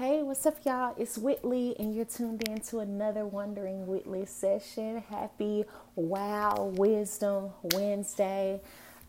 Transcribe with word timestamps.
Hey, 0.00 0.22
what's 0.22 0.46
up, 0.46 0.56
y'all? 0.64 0.94
It's 0.96 1.18
Whitley, 1.18 1.76
and 1.78 1.94
you're 1.94 2.06
tuned 2.06 2.48
in 2.48 2.62
to 2.62 2.78
another 2.78 3.26
Wondering 3.26 3.86
Whitley 3.86 4.24
session. 4.24 5.04
Happy 5.10 5.66
Wow 5.94 6.72
Wisdom 6.74 7.50
Wednesday. 7.74 8.62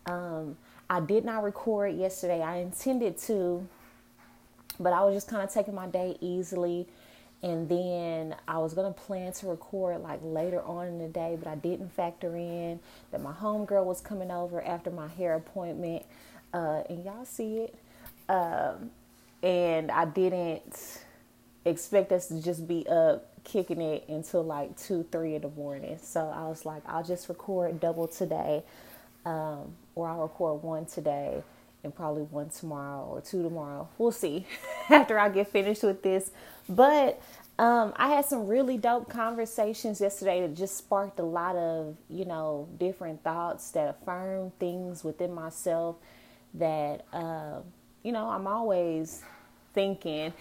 Um, 0.04 0.58
I 0.90 1.00
did 1.00 1.24
not 1.24 1.44
record 1.44 1.96
yesterday. 1.96 2.42
I 2.42 2.58
intended 2.58 3.16
to, 3.20 3.66
but 4.78 4.92
I 4.92 5.02
was 5.02 5.14
just 5.14 5.28
kind 5.28 5.42
of 5.42 5.50
taking 5.50 5.74
my 5.74 5.86
day 5.86 6.18
easily. 6.20 6.86
And 7.42 7.70
then 7.70 8.36
I 8.46 8.58
was 8.58 8.74
gonna 8.74 8.92
plan 8.92 9.32
to 9.32 9.46
record 9.46 10.02
like 10.02 10.20
later 10.22 10.60
on 10.62 10.88
in 10.88 10.98
the 10.98 11.08
day, 11.08 11.38
but 11.42 11.48
I 11.48 11.54
didn't 11.54 11.88
factor 11.94 12.36
in 12.36 12.80
that 13.12 13.22
my 13.22 13.32
homegirl 13.32 13.86
was 13.86 14.02
coming 14.02 14.30
over 14.30 14.62
after 14.62 14.90
my 14.90 15.08
hair 15.08 15.36
appointment. 15.36 16.04
Uh, 16.52 16.82
and 16.90 17.02
y'all 17.02 17.24
see 17.24 17.60
it. 17.60 17.74
Um, 18.28 18.90
and 19.42 19.90
I 19.90 20.04
didn't 20.04 20.98
expect 21.64 22.12
us 22.12 22.28
to 22.28 22.42
just 22.42 22.66
be 22.66 22.86
up 22.88 23.28
kicking 23.44 23.80
it 23.80 24.04
until 24.08 24.42
like 24.42 24.76
two, 24.76 25.06
three 25.10 25.34
in 25.34 25.42
the 25.42 25.48
morning. 25.50 25.98
So 26.02 26.28
I 26.28 26.48
was 26.48 26.64
like, 26.64 26.82
I'll 26.86 27.04
just 27.04 27.28
record 27.28 27.80
double 27.80 28.06
today, 28.08 28.62
um, 29.24 29.74
or 29.94 30.08
I'll 30.08 30.22
record 30.22 30.62
one 30.62 30.86
today 30.86 31.42
and 31.84 31.94
probably 31.94 32.22
one 32.22 32.48
tomorrow 32.50 33.04
or 33.04 33.20
two 33.20 33.42
tomorrow. 33.42 33.88
We'll 33.98 34.12
see 34.12 34.46
after 34.90 35.18
I 35.18 35.28
get 35.28 35.48
finished 35.48 35.82
with 35.82 36.02
this. 36.02 36.30
But 36.68 37.20
um, 37.58 37.92
I 37.96 38.08
had 38.08 38.24
some 38.24 38.46
really 38.46 38.78
dope 38.78 39.08
conversations 39.08 40.00
yesterday 40.00 40.40
that 40.42 40.56
just 40.56 40.76
sparked 40.76 41.18
a 41.18 41.24
lot 41.24 41.56
of, 41.56 41.96
you 42.08 42.24
know, 42.24 42.68
different 42.78 43.22
thoughts 43.22 43.70
that 43.72 43.88
affirm 43.88 44.52
things 44.58 45.04
within 45.04 45.32
myself 45.32 45.96
that, 46.54 47.04
uh, 47.12 47.60
you 48.02 48.12
know, 48.12 48.28
I'm 48.28 48.46
always 48.46 49.22
thinking. 49.74 50.32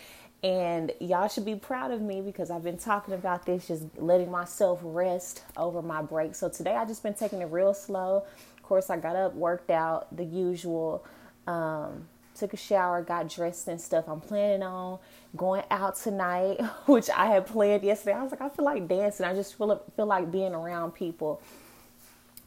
And 0.43 0.91
y'all 0.99 1.27
should 1.27 1.45
be 1.45 1.55
proud 1.55 1.91
of 1.91 2.01
me 2.01 2.21
because 2.21 2.49
I've 2.49 2.63
been 2.63 2.77
talking 2.77 3.13
about 3.13 3.45
this, 3.45 3.67
just 3.67 3.85
letting 3.97 4.31
myself 4.31 4.79
rest 4.81 5.43
over 5.55 5.81
my 5.81 6.01
break. 6.01 6.33
So 6.33 6.49
today 6.49 6.75
I 6.75 6.85
just 6.85 7.03
been 7.03 7.13
taking 7.13 7.41
it 7.41 7.45
real 7.45 7.73
slow. 7.73 8.25
Of 8.57 8.63
course, 8.63 8.89
I 8.89 8.97
got 8.97 9.15
up, 9.15 9.35
worked 9.35 9.69
out, 9.69 10.15
the 10.15 10.23
usual. 10.23 11.05
Um, 11.45 12.07
took 12.35 12.53
a 12.53 12.57
shower, 12.57 13.01
got 13.01 13.29
dressed 13.29 13.67
and 13.67 13.79
stuff. 13.79 14.05
I'm 14.07 14.19
planning 14.19 14.63
on 14.63 14.99
going 15.35 15.63
out 15.69 15.95
tonight, 15.95 16.59
which 16.85 17.09
I 17.09 17.27
had 17.27 17.45
planned 17.45 17.83
yesterday. 17.83 18.17
I 18.17 18.23
was 18.23 18.31
like, 18.31 18.41
I 18.41 18.49
feel 18.49 18.65
like 18.65 18.87
dancing. 18.87 19.25
I 19.25 19.33
just 19.33 19.57
feel 19.57 19.83
feel 19.95 20.05
like 20.05 20.31
being 20.31 20.53
around 20.53 20.91
people. 20.91 21.41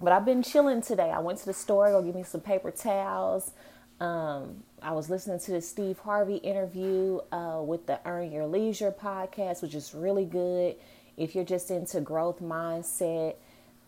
But 0.00 0.12
I've 0.12 0.24
been 0.24 0.42
chilling 0.42 0.82
today. 0.82 1.10
I 1.10 1.20
went 1.20 1.38
to 1.38 1.46
the 1.46 1.54
store, 1.54 1.90
go 1.90 2.02
get 2.02 2.14
me 2.14 2.24
some 2.24 2.40
paper 2.40 2.70
towels. 2.70 3.52
Um, 4.00 4.64
I 4.84 4.92
was 4.92 5.08
listening 5.08 5.38
to 5.40 5.50
the 5.52 5.62
Steve 5.62 5.98
Harvey 5.98 6.36
interview 6.36 7.18
uh, 7.32 7.62
with 7.64 7.86
the 7.86 7.98
Earn 8.04 8.30
Your 8.30 8.46
Leisure 8.46 8.92
podcast, 8.92 9.62
which 9.62 9.74
is 9.74 9.94
really 9.94 10.26
good. 10.26 10.76
If 11.16 11.34
you're 11.34 11.44
just 11.44 11.70
into 11.70 12.02
growth 12.02 12.42
mindset, 12.42 13.36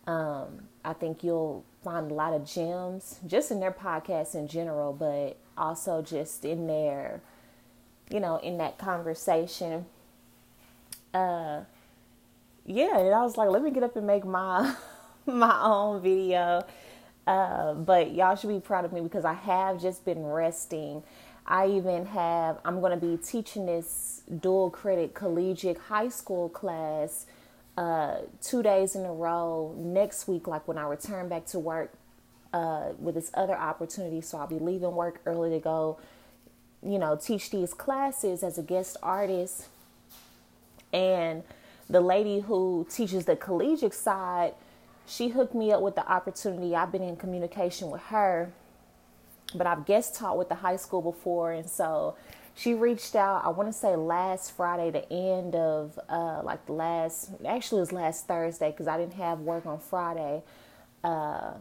um, 0.07 0.63
I 0.83 0.93
think 0.93 1.23
you'll 1.23 1.63
find 1.83 2.09
a 2.09 2.13
lot 2.15 2.33
of 2.33 2.45
gems 2.45 3.19
just 3.27 3.51
in 3.51 3.59
their 3.59 3.71
podcast 3.71 4.33
in 4.33 4.47
general, 4.47 4.91
but 4.91 5.37
also 5.55 6.01
just 6.01 6.43
in 6.43 6.65
their, 6.65 7.21
you 8.09 8.19
know, 8.19 8.37
in 8.37 8.57
that 8.57 8.79
conversation. 8.79 9.85
Uh, 11.13 11.61
yeah, 12.65 12.97
and 12.97 13.13
I 13.13 13.21
was 13.21 13.37
like, 13.37 13.49
let 13.49 13.61
me 13.61 13.69
get 13.69 13.83
up 13.83 13.95
and 13.95 14.07
make 14.07 14.25
my 14.25 14.75
my 15.27 15.61
own 15.61 16.01
video 16.01 16.65
uh, 17.27 17.73
but 17.73 18.13
y'all 18.13 18.35
should 18.35 18.49
be 18.49 18.59
proud 18.59 18.85
of 18.85 18.93
me 18.93 19.01
because 19.01 19.25
I 19.25 19.33
have 19.33 19.81
just 19.81 20.05
been 20.05 20.25
resting. 20.25 21.03
I 21.45 21.67
even 21.67 22.05
have, 22.07 22.59
I'm 22.63 22.79
going 22.79 22.97
to 22.97 23.05
be 23.05 23.17
teaching 23.17 23.65
this 23.65 24.21
dual 24.39 24.69
credit 24.69 25.13
collegiate 25.13 25.77
high 25.77 26.09
school 26.09 26.49
class 26.49 27.25
uh, 27.77 28.19
two 28.41 28.63
days 28.63 28.95
in 28.95 29.05
a 29.05 29.11
row 29.11 29.75
next 29.77 30.27
week, 30.27 30.47
like 30.47 30.67
when 30.67 30.77
I 30.77 30.83
return 30.83 31.27
back 31.27 31.45
to 31.47 31.59
work 31.59 31.93
uh, 32.53 32.93
with 32.97 33.15
this 33.15 33.29
other 33.33 33.55
opportunity. 33.55 34.21
So 34.21 34.37
I'll 34.37 34.47
be 34.47 34.59
leaving 34.59 34.95
work 34.95 35.21
early 35.25 35.49
to 35.51 35.59
go, 35.59 35.99
you 36.81 36.97
know, 36.97 37.17
teach 37.17 37.49
these 37.51 37.73
classes 37.73 38.41
as 38.41 38.57
a 38.57 38.63
guest 38.63 38.97
artist. 39.03 39.67
And 40.93 41.43
the 41.89 42.01
lady 42.01 42.39
who 42.39 42.87
teaches 42.89 43.25
the 43.25 43.35
collegiate 43.35 43.93
side, 43.93 44.53
she 45.07 45.29
hooked 45.29 45.55
me 45.55 45.71
up 45.71 45.81
with 45.81 45.95
the 45.95 46.07
opportunity. 46.07 46.75
I've 46.75 46.91
been 46.91 47.01
in 47.01 47.15
communication 47.15 47.89
with 47.89 48.01
her, 48.03 48.51
but 49.55 49.65
I've 49.65 49.85
guest 49.85 50.15
taught 50.15 50.37
with 50.37 50.49
the 50.49 50.55
high 50.55 50.75
school 50.75 51.01
before, 51.01 51.53
and 51.53 51.69
so 51.69 52.15
she 52.53 52.73
reached 52.73 53.15
out. 53.15 53.45
I 53.45 53.49
want 53.49 53.71
to 53.71 53.73
say 53.73 53.95
last 53.95 54.51
Friday, 54.51 54.91
the 54.91 55.11
end 55.11 55.55
of 55.55 55.97
uh, 56.09 56.41
like 56.43 56.65
the 56.65 56.73
last, 56.73 57.29
actually 57.45 57.79
it 57.79 57.81
was 57.81 57.91
last 57.91 58.27
Thursday 58.27 58.71
because 58.71 58.87
I 58.87 58.97
didn't 58.97 59.13
have 59.13 59.39
work 59.39 59.65
on 59.65 59.79
Friday. 59.79 60.43
Uh, 61.03 61.53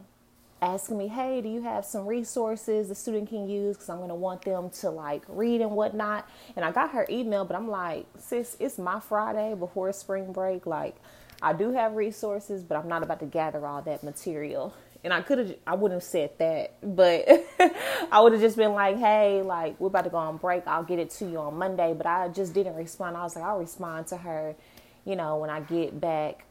asking 0.63 0.97
me, 0.97 1.07
hey, 1.07 1.43
do 1.43 1.49
you 1.49 1.63
have 1.63 1.85
some 1.85 2.07
resources 2.07 2.89
the 2.89 2.95
student 2.95 3.29
can 3.29 3.49
use? 3.49 3.77
Because 3.77 3.91
I'm 3.91 3.99
going 3.99 4.09
to 4.09 4.15
want 4.15 4.43
them 4.43 4.71
to 4.81 4.91
like 4.91 5.23
read 5.29 5.61
and 5.61 5.73
whatnot. 5.73 6.29
And 6.57 6.65
I 6.65 6.73
got 6.73 6.91
her 6.93 7.07
email, 7.11 7.45
but 7.45 7.57
I'm 7.57 7.69
like, 7.69 8.07
sis, 8.19 8.57
it's 8.59 8.79
my 8.79 8.99
Friday 8.99 9.55
before 9.55 9.93
spring 9.93 10.33
break. 10.33 10.67
Like, 10.67 10.97
I 11.43 11.53
do 11.53 11.73
have 11.73 11.95
resources, 11.95 12.63
but 12.63 12.77
I'm 12.77 12.89
not 12.89 13.03
about 13.03 13.21
to 13.21 13.27
gather 13.27 13.67
all 13.67 13.83
that 13.83 14.03
material. 14.03 14.75
And 15.05 15.13
I 15.13 15.21
could 15.21 15.39
have, 15.39 15.55
I 15.67 15.75
wouldn't 15.75 16.01
have 16.01 16.09
said 16.09 16.31
that, 16.39 16.75
but 16.83 17.29
I 18.11 18.21
would 18.21 18.33
have 18.33 18.41
just 18.41 18.57
been 18.57 18.73
like, 18.73 18.97
hey, 18.97 19.43
like, 19.43 19.79
we're 19.79 19.89
about 19.89 20.05
to 20.05 20.11
go 20.11 20.17
on 20.17 20.39
break. 20.39 20.67
I'll 20.67 20.83
get 20.83 20.99
it 20.99 21.11
to 21.11 21.27
you 21.27 21.39
on 21.39 21.57
Monday. 21.57 21.95
But 21.95 22.07
I 22.07 22.29
just 22.29 22.55
didn't 22.55 22.75
respond. 22.75 23.17
I 23.17 23.23
was 23.23 23.37
like, 23.37 23.45
I'll 23.45 23.59
respond 23.59 24.09
to 24.09 24.17
her, 24.17 24.57
you 25.05 25.15
know, 25.15 25.37
when 25.37 25.51
I 25.51 25.61
get 25.61 26.01
back, 26.01 26.45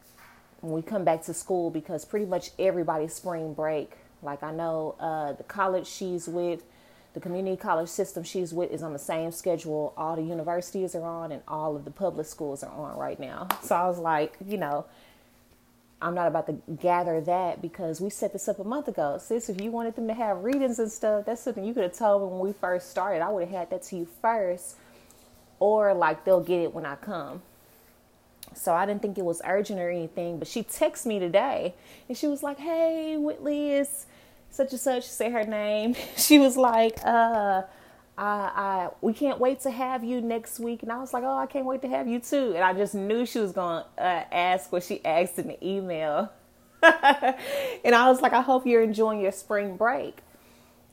when 0.60 0.72
we 0.72 0.82
come 0.82 1.04
back 1.04 1.22
to 1.24 1.34
school, 1.34 1.70
because 1.70 2.04
pretty 2.04 2.26
much 2.26 2.50
everybody's 2.58 3.12
spring 3.12 3.52
break. 3.52 3.92
Like, 4.22 4.42
I 4.42 4.52
know 4.52 4.94
uh, 5.00 5.32
the 5.32 5.44
college 5.44 5.86
she's 5.86 6.26
with, 6.26 6.62
the 7.16 7.20
community 7.20 7.56
college 7.56 7.88
system 7.88 8.22
she's 8.22 8.52
with 8.52 8.70
is 8.70 8.82
on 8.82 8.92
the 8.92 8.98
same 8.98 9.32
schedule 9.32 9.94
all 9.96 10.16
the 10.16 10.22
universities 10.22 10.94
are 10.94 11.02
on 11.02 11.32
and 11.32 11.40
all 11.48 11.74
of 11.74 11.86
the 11.86 11.90
public 11.90 12.26
schools 12.26 12.62
are 12.62 12.70
on 12.70 12.94
right 12.98 13.18
now. 13.18 13.48
So 13.62 13.74
I 13.74 13.88
was 13.88 13.96
like, 13.96 14.34
you 14.46 14.58
know, 14.58 14.84
I'm 16.02 16.14
not 16.14 16.28
about 16.28 16.46
to 16.48 16.58
gather 16.74 17.22
that 17.22 17.62
because 17.62 18.02
we 18.02 18.10
set 18.10 18.34
this 18.34 18.48
up 18.48 18.58
a 18.58 18.64
month 18.64 18.88
ago. 18.88 19.16
Sis, 19.18 19.48
if 19.48 19.58
you 19.62 19.70
wanted 19.70 19.96
them 19.96 20.08
to 20.08 20.12
have 20.12 20.44
readings 20.44 20.78
and 20.78 20.92
stuff, 20.92 21.24
that's 21.24 21.40
something 21.40 21.64
you 21.64 21.72
could 21.72 21.84
have 21.84 21.96
told 21.96 22.20
me 22.20 22.28
when 22.36 22.46
we 22.46 22.52
first 22.52 22.90
started. 22.90 23.22
I 23.22 23.30
would 23.30 23.44
have 23.44 23.60
had 23.60 23.70
that 23.70 23.84
to 23.84 23.96
you 23.96 24.06
first. 24.20 24.76
Or 25.58 25.94
like 25.94 26.26
they'll 26.26 26.42
get 26.42 26.60
it 26.60 26.74
when 26.74 26.84
I 26.84 26.96
come. 26.96 27.40
So 28.54 28.74
I 28.74 28.84
didn't 28.84 29.00
think 29.00 29.16
it 29.16 29.24
was 29.24 29.40
urgent 29.42 29.80
or 29.80 29.88
anything, 29.88 30.38
but 30.38 30.48
she 30.48 30.62
texted 30.62 31.06
me 31.06 31.18
today 31.18 31.72
and 32.10 32.18
she 32.18 32.26
was 32.26 32.42
like, 32.42 32.58
Hey, 32.58 33.16
Whitley, 33.16 33.70
is 33.72 34.04
such 34.56 34.72
and 34.72 34.80
such, 34.80 35.04
say 35.04 35.30
her 35.30 35.44
name. 35.44 35.94
She 36.16 36.38
was 36.38 36.56
like, 36.56 36.98
uh, 37.04 37.62
I, 38.18 38.24
I, 38.24 38.88
we 39.02 39.12
can't 39.12 39.38
wait 39.38 39.60
to 39.60 39.70
have 39.70 40.02
you 40.02 40.20
next 40.20 40.58
week. 40.58 40.82
And 40.82 40.90
I 40.90 40.98
was 40.98 41.12
like, 41.12 41.22
oh, 41.22 41.36
I 41.36 41.46
can't 41.46 41.66
wait 41.66 41.82
to 41.82 41.88
have 41.88 42.08
you 42.08 42.18
too. 42.18 42.52
And 42.54 42.64
I 42.64 42.72
just 42.72 42.94
knew 42.94 43.26
she 43.26 43.38
was 43.38 43.52
going 43.52 43.84
to 43.96 44.02
uh, 44.02 44.24
ask 44.32 44.72
what 44.72 44.82
she 44.82 45.04
asked 45.04 45.38
in 45.38 45.48
the 45.48 45.66
email. 45.66 46.32
and 46.82 47.94
I 47.94 48.08
was 48.08 48.22
like, 48.22 48.32
I 48.32 48.40
hope 48.40 48.66
you're 48.66 48.82
enjoying 48.82 49.20
your 49.20 49.32
spring 49.32 49.76
break. 49.76 50.20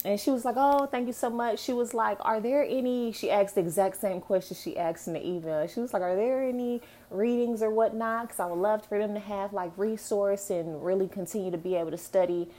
And 0.06 0.20
she 0.20 0.32
was 0.32 0.44
like, 0.44 0.56
oh, 0.58 0.86
thank 0.86 1.08
you 1.08 1.14
so 1.14 1.30
much. 1.30 1.60
She 1.60 1.72
was 1.72 1.94
like, 1.94 2.18
are 2.22 2.42
there 2.42 2.64
any, 2.64 3.14
she 3.14 3.32
asked 3.32 3.56
the 3.56 3.62
exact 3.62 3.96
same 4.02 4.20
question 4.20 4.58
she 4.62 4.76
asked 4.78 5.08
in 5.08 5.14
the 5.14 5.26
email. 5.26 5.66
She 5.68 5.80
was 5.80 5.94
like, 5.94 6.02
are 6.02 6.16
there 6.16 6.44
any 6.44 6.82
readings 7.10 7.62
or 7.62 7.70
whatnot? 7.70 8.24
Because 8.24 8.42
I 8.42 8.48
would 8.48 8.60
love 8.60 8.86
for 8.86 9.00
them 9.00 9.14
to 9.14 9.22
have 9.22 9.54
like 9.54 9.72
resource 9.78 10.50
and 10.50 10.84
really 10.84 11.08
continue 11.08 11.52
to 11.52 11.58
be 11.58 11.76
able 11.76 11.92
to 11.92 11.98
study 11.98 12.50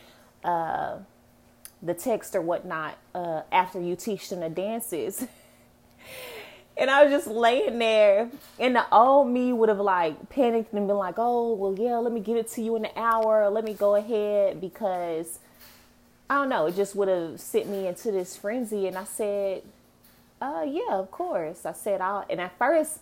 the 1.84 1.94
text 1.94 2.34
or 2.34 2.40
whatnot 2.40 2.96
uh, 3.14 3.42
after 3.52 3.80
you 3.80 3.94
teach 3.94 4.28
them 4.30 4.40
the 4.40 4.48
dances. 4.48 5.26
and 6.76 6.90
I 6.90 7.04
was 7.04 7.12
just 7.12 7.26
laying 7.26 7.78
there, 7.78 8.30
and 8.58 8.74
the 8.74 8.86
old 8.92 9.28
me 9.28 9.52
would 9.52 9.68
have 9.68 9.80
like 9.80 10.28
panicked 10.30 10.72
and 10.72 10.86
been 10.86 10.96
like, 10.96 11.16
"Oh, 11.18 11.54
well, 11.54 11.76
yeah, 11.78 11.96
let 11.96 12.12
me 12.12 12.20
give 12.20 12.36
it 12.36 12.48
to 12.52 12.62
you 12.62 12.76
in 12.76 12.86
an 12.86 12.92
hour. 12.96 13.48
Let 13.50 13.64
me 13.64 13.74
go 13.74 13.94
ahead 13.94 14.60
because 14.60 15.38
I 16.28 16.36
don't 16.36 16.48
know. 16.48 16.66
It 16.66 16.76
just 16.76 16.96
would 16.96 17.08
have 17.08 17.40
sent 17.40 17.68
me 17.68 17.86
into 17.86 18.10
this 18.10 18.36
frenzy." 18.36 18.86
And 18.86 18.96
I 18.96 19.04
said, 19.04 19.62
"Uh, 20.40 20.64
yeah, 20.66 20.94
of 20.94 21.10
course." 21.10 21.66
I 21.66 21.72
said, 21.72 22.00
"I'll." 22.00 22.24
And 22.30 22.40
at 22.40 22.56
first, 22.58 23.00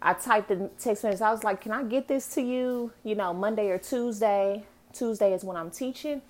I 0.00 0.14
typed 0.14 0.48
the 0.48 0.70
text 0.78 1.04
message. 1.04 1.20
I 1.20 1.30
was 1.30 1.44
like, 1.44 1.60
"Can 1.60 1.72
I 1.72 1.82
get 1.84 2.08
this 2.08 2.34
to 2.34 2.42
you? 2.42 2.92
You 3.04 3.14
know, 3.14 3.34
Monday 3.34 3.68
or 3.68 3.78
Tuesday? 3.78 4.64
Tuesday 4.92 5.34
is 5.34 5.44
when 5.44 5.56
I'm 5.56 5.70
teaching." 5.70 6.22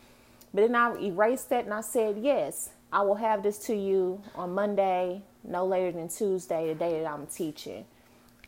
But 0.54 0.62
then 0.62 0.76
I 0.76 0.96
erased 1.00 1.50
that 1.50 1.64
and 1.64 1.74
I 1.74 1.80
said, 1.82 2.18
yes, 2.22 2.70
I 2.92 3.02
will 3.02 3.16
have 3.16 3.42
this 3.42 3.58
to 3.66 3.74
you 3.74 4.22
on 4.36 4.54
Monday, 4.54 5.22
no 5.42 5.66
later 5.66 5.90
than 5.90 6.08
Tuesday, 6.08 6.68
the 6.68 6.76
day 6.76 7.00
that 7.00 7.10
I'm 7.10 7.26
teaching. 7.26 7.84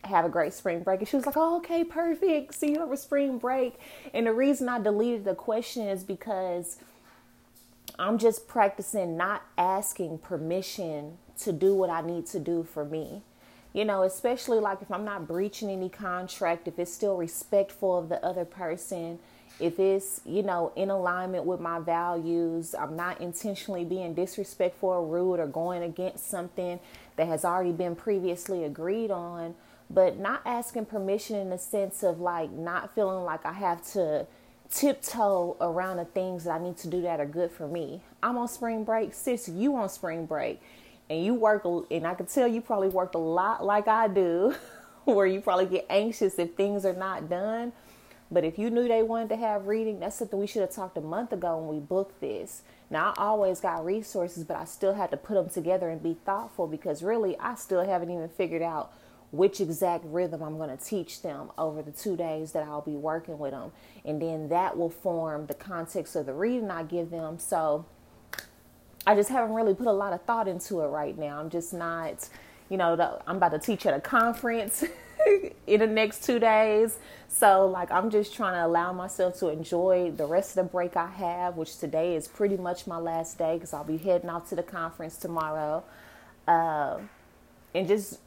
Have 0.05 0.25
a 0.25 0.29
great 0.29 0.53
spring 0.53 0.85
break. 0.85 1.01
And 1.01 1.09
she 1.09 1.17
was 1.17 1.27
like, 1.27 1.37
oh, 1.37 1.57
okay, 1.57 1.83
perfect. 1.83 2.55
See 2.55 2.75
you 2.75 2.81
over 2.81 2.95
spring 2.95 3.39
break. 3.39 3.75
And 4.15 4.29
the 4.29 4.33
reason 4.33 4.69
I 4.69 4.79
deleted 4.79 5.25
the 5.25 5.35
question 5.35 5.89
is 5.89 6.05
because 6.05 6.77
I'm 7.99 8.19
just 8.19 8.47
practicing 8.47 9.17
not 9.17 9.43
asking 9.59 10.19
permission 10.19 11.19
to 11.41 11.53
do 11.53 11.75
what 11.75 11.91
I 11.91 12.03
need 12.03 12.27
to 12.27 12.39
do 12.39 12.63
for 12.63 12.85
me. 12.85 13.23
you 13.77 13.85
know, 13.85 14.05
especially 14.05 14.59
like 14.59 14.81
if 14.81 14.91
I'm 14.91 15.05
not 15.05 15.29
breaching 15.29 15.69
any 15.69 15.91
contract, 15.91 16.67
if 16.67 16.79
it's 16.79 16.91
still 16.91 17.15
respectful 17.15 17.99
of 17.99 18.09
the 18.09 18.25
other 18.25 18.47
person, 18.47 19.19
if 19.59 19.79
it's, 19.79 20.21
you 20.27 20.43
know, 20.43 20.73
in 20.77 20.91
alignment 20.91 21.45
with 21.45 21.61
my 21.61 21.79
values, 21.79 22.75
I'm 22.75 22.95
not 22.95 23.21
intentionally 23.21 23.85
being 23.85 24.15
disrespectful 24.15 24.91
or 24.91 25.07
rude 25.07 25.41
or 25.41 25.47
going 25.47 25.83
against 25.83 26.29
something 26.29 26.79
that 27.17 27.27
has 27.27 27.45
already 27.45 27.73
been 27.73 27.97
previously 27.97 28.65
agreed 28.65 29.11
on, 29.11 29.55
but 29.89 30.19
not 30.19 30.43
asking 30.45 30.87
permission 30.87 31.37
in 31.37 31.51
the 31.51 31.59
sense 31.59 32.03
of 32.03 32.21
like 32.21 32.51
not 32.51 32.95
feeling 32.95 33.25
like 33.25 33.47
I 33.47 33.55
have 33.55 33.83
to 33.93 34.27
tiptoe 34.71 35.57
around 35.61 35.99
the 35.99 36.05
things 36.05 36.45
that 36.45 36.61
I 36.61 36.63
need 36.63 36.77
to 36.79 36.89
do 36.89 37.01
that 37.03 37.19
are 37.19 37.27
good 37.27 37.51
for 37.51 37.67
me. 37.67 38.03
I'm 38.23 38.37
on 38.37 38.49
spring 38.49 38.85
break, 38.85 39.15
sis, 39.15 39.49
you 39.49 39.75
on 39.77 39.89
spring 39.89 40.27
break. 40.27 40.61
And 41.09 41.25
you 41.25 41.35
work, 41.35 41.65
and 41.65 42.07
I 42.07 42.15
can 42.15 42.27
tell 42.27 42.49
you 42.49 42.61
probably 42.61 42.89
worked 42.89 43.15
a 43.15 43.19
lot 43.19 43.65
like 43.65 43.87
I 43.87 44.09
do, 44.09 44.55
where 45.05 45.25
you 45.25 45.41
probably 45.41 45.67
get 45.67 45.87
anxious 45.89 46.39
if 46.39 46.55
things 46.57 46.85
are 46.85 46.93
not 46.93 47.31
done 47.31 47.73
but 48.31 48.45
if 48.45 48.59
you 48.59 48.71
knew 48.71 48.89
they 48.89 49.03
wanted 49.03 49.29
to 49.31 49.37
have 49.37 49.67
reading, 49.67 50.01
that's 50.01 50.17
something 50.17 50.39
we 50.39 50.47
should 50.47 50.63
have 50.63 50.73
talked 50.73 50.99
a 50.99 51.01
month 51.01 51.33
ago 51.33 51.59
when 51.59 51.69
we 51.69 51.81
booked 51.81 52.21
this. 52.21 52.63
Now, 52.91 53.15
I 53.17 53.25
always 53.25 53.61
got 53.61 53.85
resources, 53.85 54.45
but 54.45 54.57
I 54.57 54.65
still 54.65 54.95
had 54.95 55.11
to 55.13 55.17
put 55.17 55.35
them 55.35 55.49
together 55.49 55.89
and 55.89 56.03
be 56.03 56.17
thoughtful 56.25 56.67
because 56.67 57.03
really, 57.03 57.39
I 57.39 57.55
still 57.55 57.85
haven't 57.85 58.11
even 58.11 58.29
figured 58.29 58.63
out 58.63 58.93
which 59.31 59.61
exact 59.61 60.05
rhythm 60.07 60.43
I'm 60.43 60.57
going 60.57 60.77
to 60.77 60.83
teach 60.83 61.23
them 61.23 61.51
over 61.59 61.83
the 61.83 61.91
two 61.91 62.17
days 62.17 62.53
that 62.53 62.63
I'll 62.63 62.81
be 62.81 62.97
working 62.97 63.39
with 63.39 63.53
them. 63.53 63.73
And 64.05 64.21
then 64.21 64.49
that 64.49 64.77
will 64.77 64.91
form 64.91 65.47
the 65.47 65.55
context 65.55 66.17
of 66.17 66.27
the 66.27 66.33
reading 66.33 66.71
I 66.71 66.85
give 66.85 67.11
them. 67.11 67.39
So 67.39 67.87
I 69.07 69.15
just 69.15 69.29
haven't 69.29 69.55
really 69.55 69.75
put 69.75 69.87
a 69.87 69.93
lot 69.93 70.13
of 70.13 70.23
thought 70.23 70.49
into 70.49 70.81
it 70.81 70.87
right 70.87 71.17
now. 71.17 71.39
I'm 71.41 71.51
just 71.51 71.73
not, 71.73 72.29
you 72.69 72.77
know, 72.77 73.21
I'm 73.27 73.37
about 73.37 73.53
to 73.53 73.59
teach 73.59 73.87
at 73.87 73.95
a 73.95 74.01
conference. 74.01 74.85
in 75.67 75.81
the 75.81 75.87
next 75.87 76.25
two 76.25 76.39
days. 76.39 76.99
So, 77.29 77.67
like, 77.67 77.91
I'm 77.91 78.11
just 78.11 78.35
trying 78.35 78.55
to 78.55 78.67
allow 78.67 78.93
myself 78.93 79.39
to 79.41 79.49
enjoy 79.49 80.11
the 80.11 80.27
rest 80.27 80.57
of 80.57 80.65
the 80.65 80.71
break 80.71 80.97
I 80.97 81.09
have, 81.09 81.57
which 81.57 81.79
today 81.79 82.17
is 82.17 82.29
pretty 82.29 82.57
much 82.57 82.87
my 82.87 82.99
last 82.99 83.39
day 83.39 83.55
because 83.55 83.73
I'll 83.73 83.85
be 83.85 83.99
heading 83.99 84.31
out 84.31 84.49
to 84.49 84.55
the 84.55 84.63
conference 84.63 85.17
tomorrow. 85.17 85.85
Uh, 86.47 86.99
and 87.75 87.89
just 87.89 88.21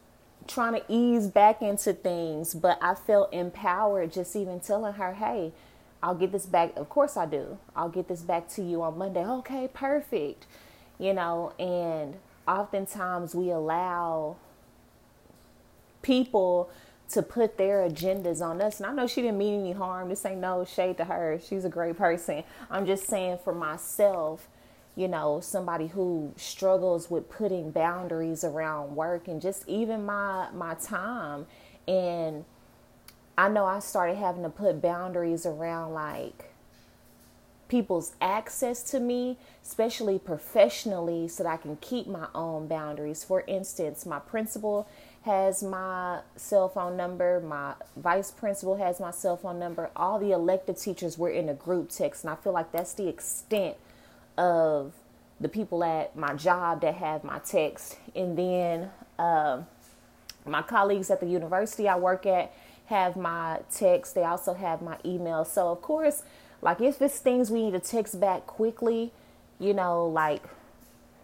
trying 0.47 0.73
to 0.73 0.83
ease 0.89 1.27
back 1.27 1.61
into 1.61 1.93
things. 1.93 2.53
But 2.53 2.77
I 2.81 2.95
felt 2.95 3.33
empowered 3.33 4.11
just 4.11 4.35
even 4.35 4.59
telling 4.59 4.93
her, 4.93 5.13
hey, 5.13 5.53
I'll 6.01 6.15
get 6.15 6.31
this 6.31 6.45
back. 6.45 6.75
Of 6.75 6.89
course, 6.89 7.17
I 7.17 7.25
do. 7.25 7.57
I'll 7.75 7.89
get 7.89 8.07
this 8.07 8.21
back 8.21 8.49
to 8.49 8.61
you 8.61 8.81
on 8.83 8.97
Monday. 8.97 9.25
Okay, 9.25 9.69
perfect. 9.73 10.45
You 10.97 11.13
know, 11.13 11.53
and 11.59 12.15
oftentimes 12.47 13.33
we 13.33 13.49
allow 13.51 14.37
people 16.01 16.69
to 17.09 17.21
put 17.23 17.57
their 17.57 17.87
agendas 17.87 18.41
on 18.41 18.61
us. 18.61 18.79
And 18.79 18.85
I 18.87 18.93
know 18.93 19.07
she 19.07 19.21
didn't 19.21 19.37
mean 19.37 19.61
any 19.61 19.71
harm. 19.71 20.09
This 20.09 20.25
ain't 20.25 20.39
no 20.39 20.63
shade 20.63 20.97
to 20.97 21.05
her. 21.05 21.39
She's 21.43 21.65
a 21.65 21.69
great 21.69 21.97
person. 21.97 22.43
I'm 22.69 22.85
just 22.85 23.07
saying 23.07 23.39
for 23.43 23.53
myself, 23.53 24.47
you 24.95 25.07
know, 25.07 25.39
somebody 25.39 25.87
who 25.87 26.33
struggles 26.35 27.09
with 27.09 27.29
putting 27.29 27.71
boundaries 27.71 28.43
around 28.43 28.95
work 28.95 29.27
and 29.27 29.41
just 29.41 29.67
even 29.67 30.05
my 30.05 30.49
my 30.53 30.75
time. 30.75 31.47
And 31.87 32.45
I 33.37 33.49
know 33.49 33.65
I 33.65 33.79
started 33.79 34.17
having 34.17 34.43
to 34.43 34.49
put 34.49 34.81
boundaries 34.81 35.45
around 35.45 35.93
like 35.93 36.48
people's 37.69 38.13
access 38.19 38.83
to 38.91 38.99
me, 38.99 39.37
especially 39.63 40.19
professionally, 40.19 41.27
so 41.29 41.43
that 41.43 41.49
I 41.49 41.57
can 41.57 41.77
keep 41.77 42.07
my 42.07 42.27
own 42.35 42.67
boundaries. 42.67 43.23
For 43.23 43.43
instance, 43.47 44.05
my 44.05 44.19
principal 44.19 44.87
has 45.23 45.63
my 45.63 46.19
cell 46.35 46.67
phone 46.67 46.97
number. 46.97 47.39
My 47.39 47.75
vice 47.95 48.31
principal 48.31 48.75
has 48.77 48.99
my 48.99 49.11
cell 49.11 49.37
phone 49.37 49.59
number. 49.59 49.89
All 49.95 50.19
the 50.19 50.31
elected 50.31 50.77
teachers 50.77 51.17
were 51.17 51.29
in 51.29 51.47
a 51.47 51.53
group 51.53 51.89
text, 51.89 52.23
and 52.23 52.31
I 52.31 52.35
feel 52.35 52.53
like 52.53 52.71
that's 52.71 52.93
the 52.93 53.07
extent 53.07 53.77
of 54.37 54.93
the 55.39 55.49
people 55.49 55.83
at 55.83 56.15
my 56.15 56.33
job 56.33 56.81
that 56.81 56.95
have 56.95 57.23
my 57.23 57.39
text. 57.39 57.97
And 58.15 58.37
then 58.37 58.89
um, 59.17 59.67
my 60.45 60.61
colleagues 60.61 61.09
at 61.11 61.19
the 61.19 61.27
university 61.27 61.87
I 61.87 61.97
work 61.97 62.25
at 62.25 62.53
have 62.87 63.15
my 63.15 63.59
text. 63.71 64.15
They 64.15 64.23
also 64.23 64.53
have 64.53 64.81
my 64.81 64.97
email. 65.05 65.45
So, 65.45 65.69
of 65.69 65.81
course, 65.81 66.23
like 66.61 66.81
if 66.81 67.01
it's 67.01 67.19
things 67.19 67.51
we 67.51 67.63
need 67.63 67.71
to 67.71 67.79
text 67.79 68.19
back 68.19 68.45
quickly, 68.45 69.11
you 69.59 69.73
know, 69.73 70.05
like 70.07 70.43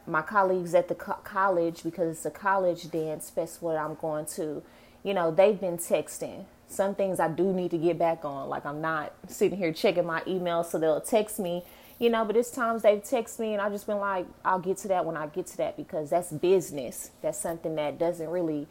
my 0.07 0.21
colleagues 0.21 0.73
at 0.75 0.87
the 0.87 0.95
co- 0.95 1.19
college 1.23 1.83
because 1.83 2.17
it's 2.17 2.25
a 2.25 2.31
college 2.31 2.89
dance 2.91 3.29
festival 3.29 3.69
that 3.69 3.79
I'm 3.79 3.95
going 3.95 4.25
to, 4.37 4.61
you 5.03 5.13
know, 5.13 5.31
they've 5.31 5.59
been 5.59 5.77
texting. 5.77 6.45
Some 6.67 6.95
things 6.95 7.19
I 7.19 7.27
do 7.27 7.53
need 7.53 7.71
to 7.71 7.77
get 7.77 7.97
back 7.97 8.25
on. 8.25 8.49
Like 8.49 8.65
I'm 8.65 8.81
not 8.81 9.13
sitting 9.27 9.57
here 9.57 9.73
checking 9.73 10.05
my 10.05 10.21
email, 10.27 10.63
so 10.63 10.79
they'll 10.79 11.01
text 11.01 11.39
me, 11.39 11.63
you 11.99 12.09
know, 12.09 12.25
but 12.25 12.35
it's 12.35 12.51
times 12.51 12.81
they've 12.81 13.01
texted 13.01 13.39
me 13.39 13.53
and 13.53 13.61
I've 13.61 13.71
just 13.71 13.87
been 13.87 13.99
like, 13.99 14.25
I'll 14.43 14.59
get 14.59 14.77
to 14.79 14.87
that 14.89 15.05
when 15.05 15.17
I 15.17 15.27
get 15.27 15.47
to 15.47 15.57
that 15.57 15.77
because 15.77 16.09
that's 16.09 16.31
business. 16.31 17.11
That's 17.21 17.37
something 17.37 17.75
that 17.75 17.99
doesn't 17.99 18.29
really 18.29 18.67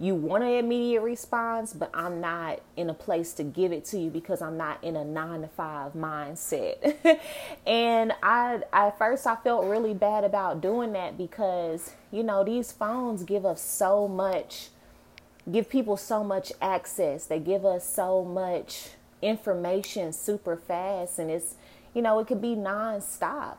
you 0.00 0.14
want 0.14 0.44
an 0.44 0.50
immediate 0.50 1.02
response, 1.02 1.72
but 1.72 1.90
I'm 1.92 2.20
not 2.20 2.60
in 2.76 2.88
a 2.88 2.94
place 2.94 3.32
to 3.34 3.42
give 3.42 3.72
it 3.72 3.84
to 3.86 3.98
you 3.98 4.10
because 4.10 4.40
I'm 4.40 4.56
not 4.56 4.82
in 4.84 4.94
a 4.94 5.04
nine 5.04 5.40
to 5.40 5.48
five 5.48 5.94
mindset. 5.94 7.20
and 7.66 8.12
I, 8.22 8.60
at 8.72 8.96
first, 8.96 9.26
I 9.26 9.34
felt 9.36 9.66
really 9.66 9.94
bad 9.94 10.22
about 10.22 10.60
doing 10.60 10.92
that 10.92 11.18
because, 11.18 11.94
you 12.12 12.22
know, 12.22 12.44
these 12.44 12.70
phones 12.70 13.24
give 13.24 13.44
us 13.44 13.60
so 13.60 14.06
much, 14.06 14.68
give 15.50 15.68
people 15.68 15.96
so 15.96 16.22
much 16.22 16.52
access. 16.62 17.26
They 17.26 17.40
give 17.40 17.64
us 17.64 17.84
so 17.84 18.24
much 18.24 18.90
information 19.20 20.12
super 20.12 20.56
fast, 20.56 21.18
and 21.18 21.28
it's, 21.28 21.56
you 21.92 22.02
know, 22.02 22.20
it 22.20 22.28
could 22.28 22.40
be 22.40 22.54
nonstop. 22.54 23.56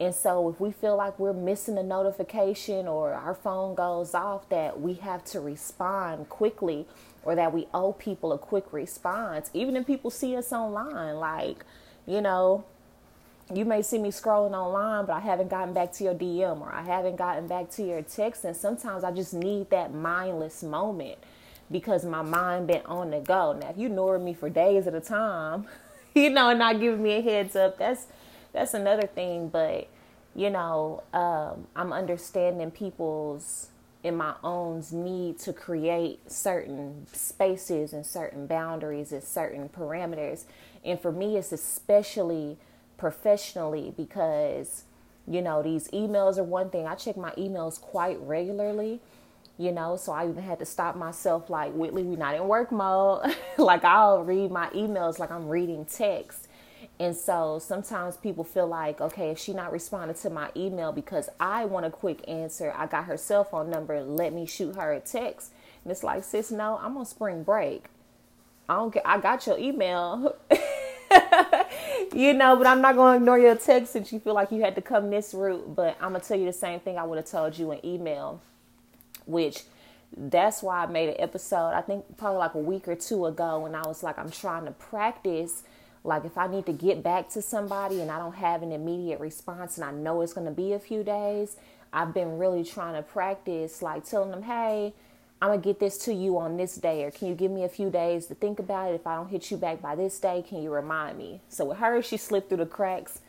And 0.00 0.14
so, 0.14 0.48
if 0.48 0.60
we 0.60 0.70
feel 0.70 0.96
like 0.96 1.18
we're 1.18 1.32
missing 1.32 1.76
a 1.76 1.82
notification 1.82 2.86
or 2.86 3.14
our 3.14 3.34
phone 3.34 3.74
goes 3.74 4.14
off, 4.14 4.48
that 4.48 4.80
we 4.80 4.94
have 4.94 5.24
to 5.26 5.40
respond 5.40 6.28
quickly 6.28 6.86
or 7.24 7.34
that 7.34 7.52
we 7.52 7.66
owe 7.74 7.92
people 7.92 8.32
a 8.32 8.38
quick 8.38 8.72
response, 8.72 9.50
even 9.52 9.74
if 9.74 9.86
people 9.86 10.10
see 10.10 10.36
us 10.36 10.52
online. 10.52 11.16
Like, 11.16 11.64
you 12.06 12.20
know, 12.20 12.64
you 13.52 13.64
may 13.64 13.82
see 13.82 13.98
me 13.98 14.10
scrolling 14.10 14.52
online, 14.52 15.06
but 15.06 15.14
I 15.14 15.20
haven't 15.20 15.48
gotten 15.48 15.74
back 15.74 15.92
to 15.94 16.04
your 16.04 16.14
DM 16.14 16.60
or 16.60 16.72
I 16.72 16.82
haven't 16.82 17.16
gotten 17.16 17.48
back 17.48 17.70
to 17.72 17.82
your 17.82 18.02
text. 18.02 18.44
And 18.44 18.56
sometimes 18.56 19.04
I 19.04 19.10
just 19.10 19.34
need 19.34 19.70
that 19.70 19.92
mindless 19.92 20.62
moment 20.62 21.18
because 21.70 22.04
my 22.04 22.22
mind 22.22 22.66
been 22.66 22.82
on 22.86 23.10
the 23.10 23.20
go. 23.20 23.52
Now, 23.52 23.70
if 23.70 23.78
you 23.78 23.86
ignore 23.86 24.18
me 24.18 24.34
for 24.34 24.48
days 24.48 24.86
at 24.86 24.94
a 24.94 25.00
time, 25.00 25.66
you 26.14 26.30
know, 26.30 26.50
and 26.50 26.58
not 26.58 26.78
giving 26.78 27.02
me 27.02 27.12
a 27.12 27.20
heads 27.20 27.56
up, 27.56 27.78
that's 27.78 28.06
that's 28.52 28.74
another 28.74 29.06
thing. 29.06 29.48
But 29.48 29.88
you 30.34 30.50
know, 30.50 31.02
um, 31.12 31.66
I'm 31.74 31.92
understanding 31.92 32.70
people's 32.70 33.68
in 34.04 34.16
my 34.16 34.34
own 34.44 34.84
need 34.92 35.38
to 35.40 35.52
create 35.52 36.30
certain 36.30 37.06
spaces 37.12 37.92
and 37.92 38.06
certain 38.06 38.46
boundaries 38.46 39.10
and 39.10 39.22
certain 39.22 39.68
parameters. 39.68 40.44
And 40.84 41.00
for 41.00 41.10
me, 41.10 41.36
it's 41.36 41.50
especially 41.50 42.56
professionally 42.96 43.92
because 43.96 44.84
you 45.26 45.42
know 45.42 45.62
these 45.62 45.88
emails 45.88 46.38
are 46.38 46.44
one 46.44 46.70
thing. 46.70 46.86
I 46.86 46.94
check 46.94 47.16
my 47.16 47.32
emails 47.32 47.80
quite 47.80 48.18
regularly 48.20 49.00
you 49.58 49.72
know 49.72 49.96
so 49.96 50.12
i 50.12 50.26
even 50.26 50.42
had 50.42 50.58
to 50.58 50.64
stop 50.64 50.96
myself 50.96 51.50
like 51.50 51.72
whitley 51.72 52.02
we're 52.04 52.16
not 52.16 52.34
in 52.34 52.46
work 52.46 52.70
mode 52.72 53.34
like 53.58 53.84
i'll 53.84 54.22
read 54.22 54.50
my 54.50 54.68
emails 54.70 55.18
like 55.18 55.30
i'm 55.30 55.48
reading 55.48 55.84
text 55.84 56.47
and 57.00 57.14
so 57.14 57.60
sometimes 57.60 58.16
people 58.16 58.42
feel 58.42 58.66
like, 58.66 59.00
okay, 59.00 59.30
if 59.30 59.38
she 59.38 59.52
not 59.52 59.70
responding 59.70 60.16
to 60.16 60.30
my 60.30 60.50
email 60.56 60.90
because 60.90 61.28
I 61.38 61.64
want 61.64 61.86
a 61.86 61.90
quick 61.90 62.28
answer, 62.28 62.72
I 62.76 62.86
got 62.86 63.04
her 63.04 63.16
cell 63.16 63.44
phone 63.44 63.70
number, 63.70 64.00
let 64.02 64.32
me 64.32 64.46
shoot 64.46 64.74
her 64.74 64.92
a 64.92 65.00
text. 65.00 65.52
And 65.84 65.92
it's 65.92 66.02
like, 66.02 66.24
sis, 66.24 66.50
no, 66.50 66.78
I'm 66.82 66.96
on 66.96 67.06
spring 67.06 67.44
break. 67.44 67.84
I 68.68 68.76
don't 68.76 68.92
get 68.92 69.04
I 69.06 69.18
got 69.18 69.46
your 69.46 69.58
email. 69.58 70.36
you 72.14 72.34
know, 72.34 72.56
but 72.56 72.66
I'm 72.66 72.82
not 72.82 72.96
gonna 72.96 73.16
ignore 73.16 73.38
your 73.38 73.54
text 73.54 73.92
since 73.92 74.12
you 74.12 74.18
feel 74.18 74.34
like 74.34 74.50
you 74.50 74.60
had 74.60 74.74
to 74.74 74.82
come 74.82 75.08
this 75.10 75.32
route. 75.32 75.74
But 75.74 75.96
I'm 76.00 76.12
gonna 76.12 76.20
tell 76.20 76.38
you 76.38 76.46
the 76.46 76.52
same 76.52 76.80
thing 76.80 76.98
I 76.98 77.04
would 77.04 77.16
have 77.16 77.30
told 77.30 77.56
you 77.56 77.70
in 77.72 77.86
email, 77.86 78.42
which 79.24 79.62
that's 80.16 80.62
why 80.62 80.82
I 80.82 80.86
made 80.86 81.10
an 81.10 81.16
episode, 81.18 81.70
I 81.70 81.80
think 81.80 82.16
probably 82.16 82.38
like 82.38 82.54
a 82.54 82.58
week 82.58 82.88
or 82.88 82.96
two 82.96 83.26
ago 83.26 83.60
when 83.60 83.74
I 83.74 83.86
was 83.86 84.02
like, 84.02 84.18
I'm 84.18 84.30
trying 84.30 84.64
to 84.64 84.72
practice 84.72 85.62
like 86.04 86.24
if 86.24 86.38
I 86.38 86.46
need 86.46 86.66
to 86.66 86.72
get 86.72 87.02
back 87.02 87.28
to 87.30 87.42
somebody 87.42 88.00
and 88.00 88.10
I 88.10 88.18
don't 88.18 88.36
have 88.36 88.62
an 88.62 88.72
immediate 88.72 89.20
response 89.20 89.76
and 89.76 89.84
I 89.84 89.92
know 89.92 90.20
it's 90.20 90.32
going 90.32 90.46
to 90.46 90.52
be 90.52 90.72
a 90.72 90.78
few 90.78 91.02
days, 91.02 91.56
I've 91.92 92.14
been 92.14 92.38
really 92.38 92.64
trying 92.64 92.94
to 92.94 93.02
practice 93.02 93.82
like 93.82 94.04
telling 94.04 94.30
them, 94.30 94.42
"Hey, 94.42 94.94
I'm 95.40 95.50
going 95.50 95.60
to 95.60 95.64
get 95.64 95.80
this 95.80 95.98
to 96.04 96.14
you 96.14 96.38
on 96.38 96.56
this 96.56 96.76
day 96.76 97.04
or 97.04 97.10
can 97.10 97.28
you 97.28 97.34
give 97.34 97.50
me 97.50 97.64
a 97.64 97.68
few 97.68 97.90
days 97.90 98.26
to 98.26 98.34
think 98.34 98.58
about 98.58 98.90
it? 98.90 98.94
If 98.94 99.06
I 99.06 99.16
don't 99.16 99.28
hit 99.28 99.50
you 99.50 99.56
back 99.56 99.80
by 99.80 99.94
this 99.94 100.18
day, 100.18 100.44
can 100.46 100.62
you 100.62 100.72
remind 100.72 101.18
me?" 101.18 101.40
So 101.48 101.66
with 101.66 101.78
her, 101.78 102.02
she 102.02 102.16
slipped 102.16 102.48
through 102.48 102.58
the 102.58 102.66
cracks 102.66 103.20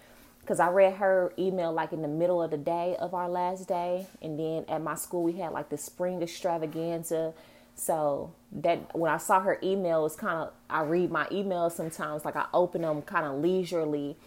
because 0.41 0.59
I 0.59 0.69
read 0.69 0.95
her 0.95 1.31
email 1.37 1.71
like 1.71 1.93
in 1.93 2.01
the 2.01 2.07
middle 2.07 2.41
of 2.41 2.51
the 2.51 2.57
day 2.57 2.95
of 2.99 3.13
our 3.13 3.29
last 3.29 3.67
day, 3.67 4.07
and 4.21 4.39
then 4.39 4.65
at 4.67 4.81
my 4.81 4.95
school 4.95 5.23
we 5.23 5.33
had 5.33 5.51
like 5.51 5.69
the 5.69 5.77
spring 5.77 6.21
extravaganza. 6.21 7.33
So 7.79 8.33
that 8.51 8.93
when 8.97 9.09
I 9.09 9.17
saw 9.17 9.39
her 9.39 9.57
email, 9.63 10.05
it's 10.05 10.15
kind 10.15 10.37
of 10.37 10.53
I 10.69 10.81
read 10.83 11.11
my 11.11 11.25
emails 11.27 11.73
sometimes 11.73 12.25
like 12.25 12.35
I 12.35 12.45
open 12.53 12.81
them 12.81 13.01
kind 13.03 13.25
of 13.25 13.41
leisurely, 13.41 14.17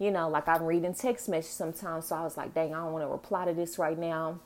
you 0.00 0.10
know, 0.10 0.28
like 0.28 0.48
I'm 0.48 0.64
reading 0.64 0.92
text 0.92 1.28
messages 1.28 1.54
sometimes. 1.54 2.08
So 2.08 2.16
I 2.16 2.24
was 2.24 2.36
like, 2.36 2.52
dang, 2.52 2.74
I 2.74 2.78
don't 2.78 2.92
want 2.92 3.04
to 3.04 3.08
reply 3.08 3.44
to 3.46 3.54
this 3.54 3.78
right 3.78 3.96
now. 3.98 4.40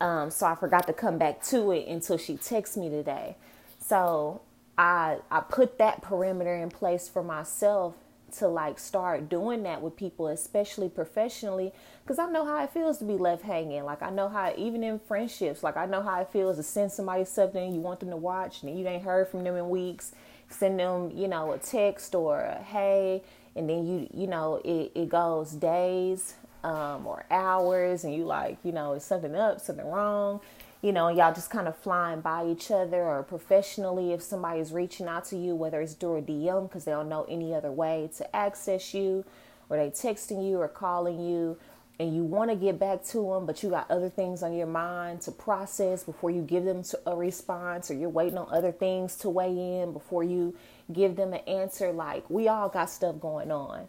Um, 0.00 0.30
so 0.30 0.46
I 0.46 0.56
forgot 0.56 0.88
to 0.88 0.92
come 0.92 1.18
back 1.18 1.42
to 1.44 1.70
it 1.70 1.86
until 1.86 2.18
she 2.18 2.34
texted 2.36 2.78
me 2.78 2.88
today. 2.90 3.36
So 3.78 4.42
I 4.76 5.18
I 5.30 5.40
put 5.40 5.78
that 5.78 6.02
perimeter 6.02 6.56
in 6.56 6.70
place 6.70 7.08
for 7.08 7.22
myself 7.22 7.94
to 8.38 8.48
like 8.48 8.78
start 8.78 9.28
doing 9.28 9.62
that 9.64 9.82
with 9.82 9.96
people, 9.96 10.28
especially 10.28 10.88
professionally, 10.88 11.72
because 12.02 12.18
I 12.18 12.30
know 12.30 12.44
how 12.44 12.62
it 12.62 12.70
feels 12.70 12.98
to 12.98 13.04
be 13.04 13.14
left 13.14 13.42
hanging. 13.42 13.84
Like 13.84 14.02
I 14.02 14.10
know 14.10 14.28
how 14.28 14.52
even 14.56 14.82
in 14.82 14.98
friendships, 14.98 15.62
like 15.62 15.76
I 15.76 15.86
know 15.86 16.02
how 16.02 16.20
it 16.20 16.28
feels 16.32 16.56
to 16.56 16.62
send 16.62 16.92
somebody 16.92 17.24
something 17.24 17.74
you 17.74 17.80
want 17.80 18.00
them 18.00 18.10
to 18.10 18.16
watch 18.16 18.62
and 18.62 18.78
you 18.78 18.86
ain't 18.86 19.02
heard 19.02 19.28
from 19.28 19.44
them 19.44 19.56
in 19.56 19.68
weeks. 19.68 20.12
Send 20.48 20.80
them, 20.80 21.12
you 21.14 21.28
know, 21.28 21.52
a 21.52 21.58
text 21.58 22.14
or 22.14 22.40
a 22.40 22.62
hey, 22.62 23.22
and 23.54 23.68
then 23.68 23.86
you 23.86 24.08
you 24.12 24.26
know 24.26 24.60
it, 24.64 24.90
it 24.94 25.08
goes 25.08 25.52
days 25.52 26.34
um, 26.64 27.06
or 27.06 27.24
hours, 27.30 28.04
and 28.04 28.14
you 28.14 28.24
like 28.24 28.58
you 28.64 28.72
know 28.72 28.94
is 28.94 29.04
something 29.04 29.34
up, 29.34 29.60
something 29.60 29.86
wrong 29.86 30.40
you 30.82 30.92
know, 30.92 31.08
y'all 31.08 31.34
just 31.34 31.50
kind 31.50 31.68
of 31.68 31.76
flying 31.76 32.20
by 32.20 32.46
each 32.46 32.70
other 32.70 33.02
or 33.02 33.22
professionally 33.22 34.12
if 34.12 34.22
somebody's 34.22 34.72
reaching 34.72 35.06
out 35.06 35.26
to 35.26 35.36
you, 35.36 35.54
whether 35.54 35.80
it's 35.80 35.92
through 35.92 36.16
a 36.16 36.22
DM 36.22 36.68
because 36.68 36.84
they 36.84 36.92
don't 36.92 37.08
know 37.08 37.26
any 37.28 37.54
other 37.54 37.70
way 37.70 38.10
to 38.16 38.36
access 38.36 38.94
you, 38.94 39.24
or 39.68 39.76
they 39.76 39.90
texting 39.90 40.48
you 40.48 40.58
or 40.58 40.68
calling 40.68 41.20
you, 41.20 41.58
and 41.98 42.16
you 42.16 42.24
want 42.24 42.48
to 42.50 42.56
get 42.56 42.78
back 42.78 43.04
to 43.04 43.18
them, 43.18 43.44
but 43.44 43.62
you 43.62 43.68
got 43.68 43.90
other 43.90 44.08
things 44.08 44.42
on 44.42 44.54
your 44.54 44.66
mind 44.66 45.20
to 45.20 45.30
process 45.30 46.02
before 46.02 46.30
you 46.30 46.40
give 46.40 46.64
them 46.64 46.82
a 47.04 47.14
response, 47.14 47.90
or 47.90 47.94
you're 47.94 48.08
waiting 48.08 48.38
on 48.38 48.48
other 48.50 48.72
things 48.72 49.16
to 49.16 49.28
weigh 49.28 49.82
in 49.82 49.92
before 49.92 50.24
you 50.24 50.56
give 50.90 51.14
them 51.14 51.34
an 51.34 51.40
answer. 51.40 51.92
Like, 51.92 52.28
we 52.30 52.48
all 52.48 52.70
got 52.70 52.88
stuff 52.88 53.20
going 53.20 53.50
on. 53.50 53.86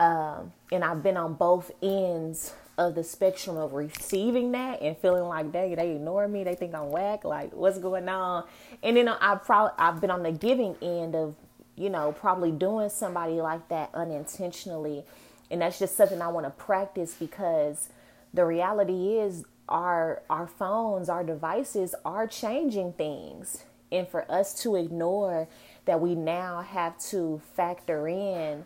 Um, 0.00 0.52
and 0.72 0.82
I've 0.82 1.04
been 1.04 1.16
on 1.16 1.34
both 1.34 1.70
ends 1.80 2.52
of 2.76 2.94
the 2.94 3.04
spectrum 3.04 3.56
of 3.56 3.72
receiving 3.72 4.52
that 4.52 4.82
and 4.82 4.96
feeling 4.98 5.24
like 5.24 5.52
dang 5.52 5.74
they 5.76 5.92
ignore 5.92 6.26
me 6.26 6.42
they 6.42 6.54
think 6.54 6.74
i'm 6.74 6.90
whack 6.90 7.24
like 7.24 7.52
what's 7.52 7.78
going 7.78 8.08
on? 8.08 8.44
And 8.82 8.96
then 8.96 9.08
i 9.08 9.34
probably 9.36 9.74
i've 9.78 10.00
been 10.00 10.10
on 10.10 10.22
the 10.22 10.32
giving 10.32 10.76
end 10.82 11.14
of 11.14 11.34
you 11.76 11.90
know 11.90 12.12
probably 12.12 12.50
doing 12.50 12.88
somebody 12.88 13.34
like 13.34 13.68
that 13.68 13.90
unintentionally. 13.94 15.04
And 15.50 15.60
that's 15.60 15.78
just 15.78 15.96
something 15.96 16.20
i 16.20 16.28
want 16.28 16.46
to 16.46 16.50
practice 16.50 17.14
because 17.14 17.88
the 18.32 18.44
reality 18.44 19.18
is 19.18 19.44
our 19.68 20.22
our 20.28 20.46
phones 20.46 21.08
our 21.08 21.22
devices 21.24 21.94
are 22.04 22.26
changing 22.26 22.94
things. 22.94 23.64
And 23.92 24.08
for 24.08 24.30
us 24.30 24.60
to 24.62 24.74
ignore 24.74 25.46
that 25.84 26.00
we 26.00 26.16
now 26.16 26.62
have 26.62 26.98
to 27.10 27.40
factor 27.54 28.08
in 28.08 28.64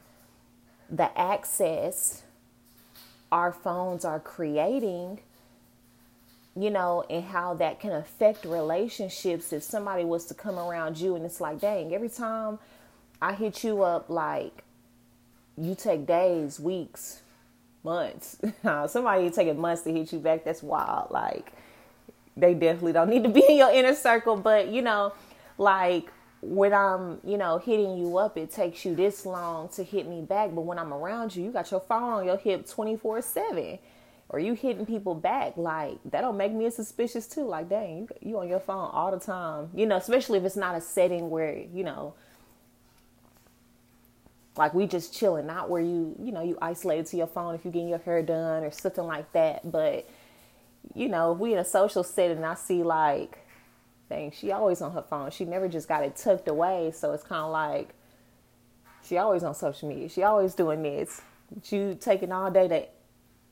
the 0.91 1.17
access 1.19 2.23
our 3.31 3.53
phones 3.53 4.05
are 4.05 4.21
creating, 4.21 5.21
you 6.57 6.71
know, 6.71 7.05
and 7.11 7.25
how 7.25 7.55
that 7.55 7.81
can 7.81 7.93
affect 7.93 8.45
relationships. 8.45 9.53
If 9.53 9.63
somebody 9.63 10.05
was 10.05 10.27
to 10.27 10.35
come 10.35 10.59
around 10.59 10.99
you 10.99 11.17
and 11.17 11.25
it's 11.25 11.41
like, 11.41 11.61
dang, 11.61 11.95
every 11.95 12.09
time 12.09 12.59
I 13.21 13.35
hit 13.35 13.65
you 13.65 13.83
up, 13.83 14.09
like, 14.09 14.65
you 15.57 15.75
take 15.75 16.07
days, 16.07 16.61
weeks, 16.61 17.21
months. 17.85 18.39
somebody 18.87 19.31
taking 19.31 19.61
months 19.61 19.83
to 19.83 19.93
hit 19.93 20.13
you 20.13 20.19
back, 20.19 20.45
that's 20.45 20.63
wild. 20.63 21.11
Like, 21.11 21.53
they 22.37 22.55
definitely 22.55 22.93
don't 22.93 23.11
need 23.11 23.25
to 23.25 23.31
be 23.31 23.45
in 23.49 23.57
your 23.57 23.73
inner 23.73 23.95
circle, 23.95 24.37
but 24.37 24.69
you 24.69 24.83
know, 24.83 25.13
like 25.57 26.13
when 26.41 26.73
I'm, 26.73 27.21
you 27.25 27.37
know, 27.37 27.59
hitting 27.59 27.99
you 27.99 28.19
up, 28.19 28.37
it 28.37 28.51
takes 28.51 28.85
you 28.85 28.95
this 28.95 29.27
long 29.27 29.69
to 29.71 29.83
hit 29.83 30.07
me 30.07 30.23
back. 30.23 30.55
But 30.55 30.63
when 30.63 30.79
I'm 30.79 30.93
around 30.93 31.35
you, 31.35 31.45
you 31.45 31.51
got 31.51 31.71
your 31.71 31.81
phone 31.81 32.13
on 32.13 32.25
your 32.27 32.37
hip 32.37 32.67
24 32.67 33.23
7. 33.23 33.79
Or 34.31 34.39
you 34.39 34.53
hitting 34.53 34.85
people 34.85 35.15
back, 35.15 35.57
like 35.57 35.97
that 36.11 36.21
don't 36.21 36.37
make 36.37 36.53
me 36.53 36.69
suspicious 36.71 37.27
too. 37.27 37.47
Like, 37.47 37.71
dang, 37.71 37.97
you, 37.97 38.09
you 38.21 38.39
on 38.39 38.47
your 38.47 38.61
phone 38.61 38.91
all 38.93 39.11
the 39.11 39.19
time. 39.19 39.71
You 39.75 39.87
know, 39.87 39.97
especially 39.97 40.39
if 40.39 40.45
it's 40.45 40.57
not 40.57 40.75
a 40.75 40.83
setting 40.83 41.31
where, 41.31 41.57
you 41.57 41.83
know, 41.83 42.13
like 44.59 44.75
we 44.75 44.87
just 44.87 45.15
chilling, 45.15 45.47
not 45.47 45.71
where 45.71 45.81
you, 45.81 46.15
you 46.21 46.31
know, 46.31 46.43
you 46.43 46.59
isolated 46.61 47.07
to 47.07 47.17
your 47.17 47.27
phone 47.27 47.55
if 47.55 47.65
you're 47.65 47.73
getting 47.73 47.89
your 47.89 47.99
hair 47.99 48.23
done 48.23 48.65
or 48.65 48.71
something 48.71 49.05
like 49.05 49.33
that. 49.33 49.71
But, 49.71 50.07
you 50.95 51.09
know, 51.09 51.33
if 51.33 51.39
we 51.39 51.55
in 51.55 51.59
a 51.59 51.65
social 51.65 52.05
setting, 52.05 52.45
I 52.45 52.55
see 52.55 52.83
like 52.83 53.39
thing. 54.09 54.33
She 54.33 54.53
always 54.53 54.81
on 54.81 54.93
her 54.93 55.03
phone. 55.03 55.31
She 55.31 55.45
never 55.45 55.69
just 55.69 55.89
got 55.89 56.03
it 56.03 56.17
tucked 56.17 56.49
away. 56.49 56.93
So 56.95 57.13
it's 57.13 57.23
kind 57.23 57.43
of 57.43 57.51
like 57.51 57.95
she 59.07 59.19
always 59.19 59.43
on 59.43 59.55
social 59.55 59.89
media. 59.89 60.09
She 60.09 60.23
always 60.23 60.55
doing 60.55 60.83
this. 60.83 61.23
You 61.71 61.97
taking 61.99 62.33
all 62.33 62.51
day 62.51 62.69
to, 62.69 62.87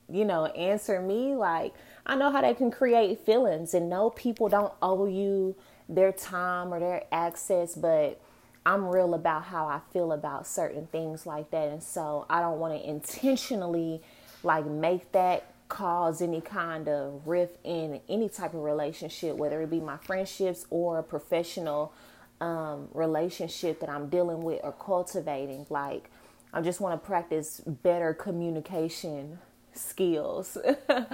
you 0.09 0.25
know, 0.25 0.45
answer 0.45 1.01
me. 1.01 1.35
Like 1.35 1.73
I 2.05 2.15
know 2.15 2.31
how 2.31 2.41
they 2.41 2.53
can 2.53 2.71
create 2.71 3.25
feelings, 3.25 3.73
and 3.73 3.89
no, 3.89 4.09
people 4.11 4.47
don't 4.49 4.73
owe 4.81 5.07
you 5.07 5.55
their 5.89 6.11
time 6.11 6.73
or 6.73 6.79
their 6.79 7.03
access, 7.11 7.75
but 7.75 8.21
I'm 8.65 8.87
real 8.87 9.13
about 9.13 9.43
how 9.43 9.67
I 9.67 9.79
feel 9.91 10.11
about 10.11 10.45
certain 10.45 10.87
things 10.87 11.25
like 11.25 11.51
that, 11.51 11.69
and 11.69 11.81
so 11.81 12.25
I 12.29 12.39
don't 12.39 12.59
want 12.59 12.73
to 12.79 12.89
intentionally 12.89 14.01
like 14.43 14.65
make 14.65 15.11
that 15.13 15.51
cause 15.69 16.21
any 16.21 16.41
kind 16.41 16.87
of 16.87 17.27
rift 17.27 17.57
in 17.63 17.99
any 18.07 18.29
type 18.29 18.53
of 18.53 18.61
relationship, 18.61 19.35
whether 19.35 19.61
it 19.61 19.69
be 19.69 19.79
my 19.79 19.97
friendships 19.97 20.65
or 20.69 20.99
a 20.99 21.03
professional 21.03 21.93
um, 22.39 22.87
relationship 22.93 23.79
that 23.79 23.89
I'm 23.89 24.09
dealing 24.09 24.43
with 24.43 24.61
or 24.63 24.71
cultivating. 24.71 25.65
Like, 25.69 26.09
I 26.53 26.61
just 26.61 26.79
want 26.79 27.01
to 27.01 27.05
practice 27.05 27.61
better 27.65 28.13
communication 28.13 29.39
skills, 29.73 30.57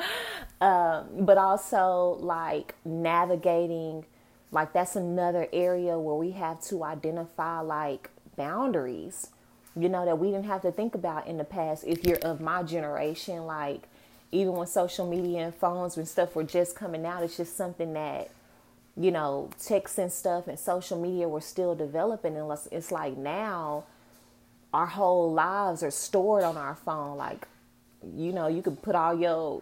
um, 0.61 1.07
but 1.19 1.37
also 1.37 2.17
like 2.19 2.75
navigating. 2.85 4.05
Like, 4.51 4.73
that's 4.73 4.95
another 4.95 5.47
area 5.51 5.97
where 5.97 6.15
we 6.15 6.31
have 6.31 6.61
to 6.65 6.83
identify 6.83 7.59
like 7.59 8.11
boundaries, 8.37 9.29
you 9.75 9.89
know, 9.89 10.05
that 10.05 10.19
we 10.19 10.27
didn't 10.27 10.45
have 10.45 10.61
to 10.61 10.71
think 10.71 10.93
about 10.93 11.25
in 11.25 11.37
the 11.37 11.43
past. 11.43 11.83
If 11.87 12.05
you're 12.05 12.19
of 12.19 12.39
my 12.39 12.61
generation, 12.61 13.45
like, 13.45 13.87
even 14.33 14.53
when 14.53 14.67
social 14.67 15.07
media 15.07 15.41
and 15.41 15.55
phones 15.55 15.95
and 15.95 16.07
stuff 16.07 16.35
were 16.35 16.43
just 16.43 16.75
coming 16.75 17.05
out, 17.05 17.23
it's 17.23 17.37
just 17.37 17.55
something 17.55 17.93
that, 17.93 18.31
you 18.97 19.11
know, 19.11 19.49
texts 19.63 19.99
and 19.99 20.11
stuff 20.11 20.47
and 20.47 20.57
social 20.57 20.99
media 20.99 21.29
were 21.29 21.41
still 21.41 21.75
developing. 21.75 22.35
And 22.35 22.51
it's 22.71 22.91
like 22.91 23.15
now 23.15 23.83
our 24.73 24.87
whole 24.87 25.31
lives 25.31 25.83
are 25.83 25.91
stored 25.91 26.43
on 26.43 26.57
our 26.57 26.75
phone. 26.75 27.15
Like, 27.15 27.47
you 28.15 28.33
know, 28.33 28.47
you 28.47 28.63
can 28.63 28.75
put 28.75 28.95
all 28.95 29.17
your 29.17 29.61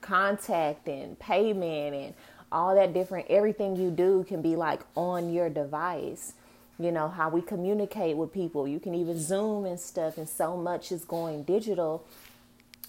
contact 0.00 0.86
and 0.88 1.18
payment 1.18 1.94
and 1.94 2.14
all 2.52 2.74
that 2.76 2.92
different, 2.92 3.26
everything 3.28 3.76
you 3.76 3.90
do 3.90 4.24
can 4.28 4.40
be 4.40 4.54
like 4.54 4.82
on 4.94 5.32
your 5.32 5.50
device. 5.50 6.34
You 6.78 6.92
know, 6.92 7.08
how 7.08 7.28
we 7.28 7.42
communicate 7.42 8.16
with 8.16 8.32
people. 8.32 8.68
You 8.68 8.80
can 8.80 8.94
even 8.94 9.18
Zoom 9.18 9.66
and 9.66 9.78
stuff, 9.78 10.16
and 10.16 10.28
so 10.28 10.56
much 10.56 10.90
is 10.90 11.04
going 11.04 11.42
digital 11.42 12.04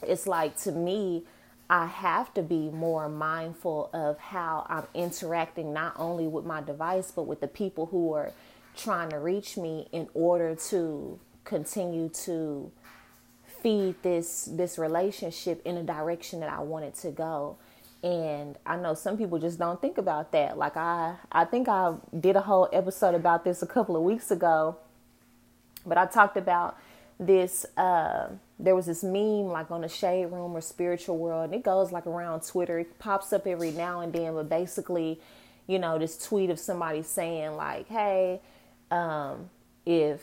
it's 0.08 0.28
like 0.28 0.58
to 0.62 0.72
me, 0.72 1.24
I 1.70 1.88
have 1.88 2.34
to 2.36 2.42
be 2.42 2.70
more 2.70 3.10
mindful 3.10 3.90
of 3.94 4.20
how 4.20 4.66
I'm 4.70 4.86
interacting 4.94 5.74
not 5.74 5.94
only 5.98 6.28
with 6.28 6.46
my 6.46 6.62
device, 6.62 7.12
but 7.12 7.24
with 7.24 7.40
the 7.40 7.48
people 7.48 7.88
who 7.88 8.14
are 8.14 8.32
trying 8.76 9.10
to 9.10 9.20
reach 9.20 9.58
me 9.58 9.88
in 9.92 10.08
order 10.14 10.56
to 10.56 11.20
continue 11.44 12.10
to 12.10 12.72
feed 13.46 13.96
this 14.04 14.50
this 14.52 14.78
relationship 14.78 15.62
in 15.66 15.78
a 15.78 15.84
direction 15.84 16.42
that 16.42 16.50
I 16.50 16.60
want 16.60 16.86
it 16.86 16.96
to 16.96 17.12
go. 17.12 17.58
And 18.04 18.58
I 18.66 18.76
know 18.76 18.94
some 18.94 19.18
people 19.18 19.40
just 19.40 19.58
don't 19.58 19.82
think 19.82 19.98
about 19.98 20.34
that. 20.34 20.58
Like 20.58 20.76
I 20.76 21.16
I 21.32 21.46
think 21.46 21.70
I 21.70 21.96
did 22.20 22.36
a 22.36 22.42
whole 22.42 22.70
episode 22.74 23.16
about 23.16 23.46
this 23.46 23.62
a 23.62 23.68
couple 23.68 23.96
of 23.96 24.04
weeks 24.04 24.32
ago. 24.32 24.78
But 25.86 25.98
I 25.98 26.06
talked 26.06 26.38
about 26.38 26.78
this 27.20 27.66
uh, 27.78 28.28
there 28.60 28.76
was 28.76 28.86
this 28.86 29.04
meme 29.04 29.48
like 29.48 29.72
on 29.72 29.82
the 29.82 29.88
shade 29.88 30.26
room 30.26 30.56
or 30.56 30.62
spiritual 30.62 31.18
world 31.18 31.46
and 31.46 31.56
it 31.56 31.64
goes 31.64 31.92
like 31.92 32.08
around 32.08 32.42
twitter. 32.42 32.80
It 32.80 33.00
pops 33.00 33.34
up 33.34 33.48
every 33.48 33.72
now 33.72 34.02
and 34.02 34.12
then 34.14 34.34
but 34.34 34.50
basically 34.50 35.20
you 35.68 35.80
know 35.80 35.98
this 35.98 36.18
tweet 36.18 36.50
of 36.50 36.60
somebody 36.60 37.04
saying 37.04 37.56
like 37.56 37.88
hey 37.88 38.42
um, 38.92 39.50
if 39.86 40.22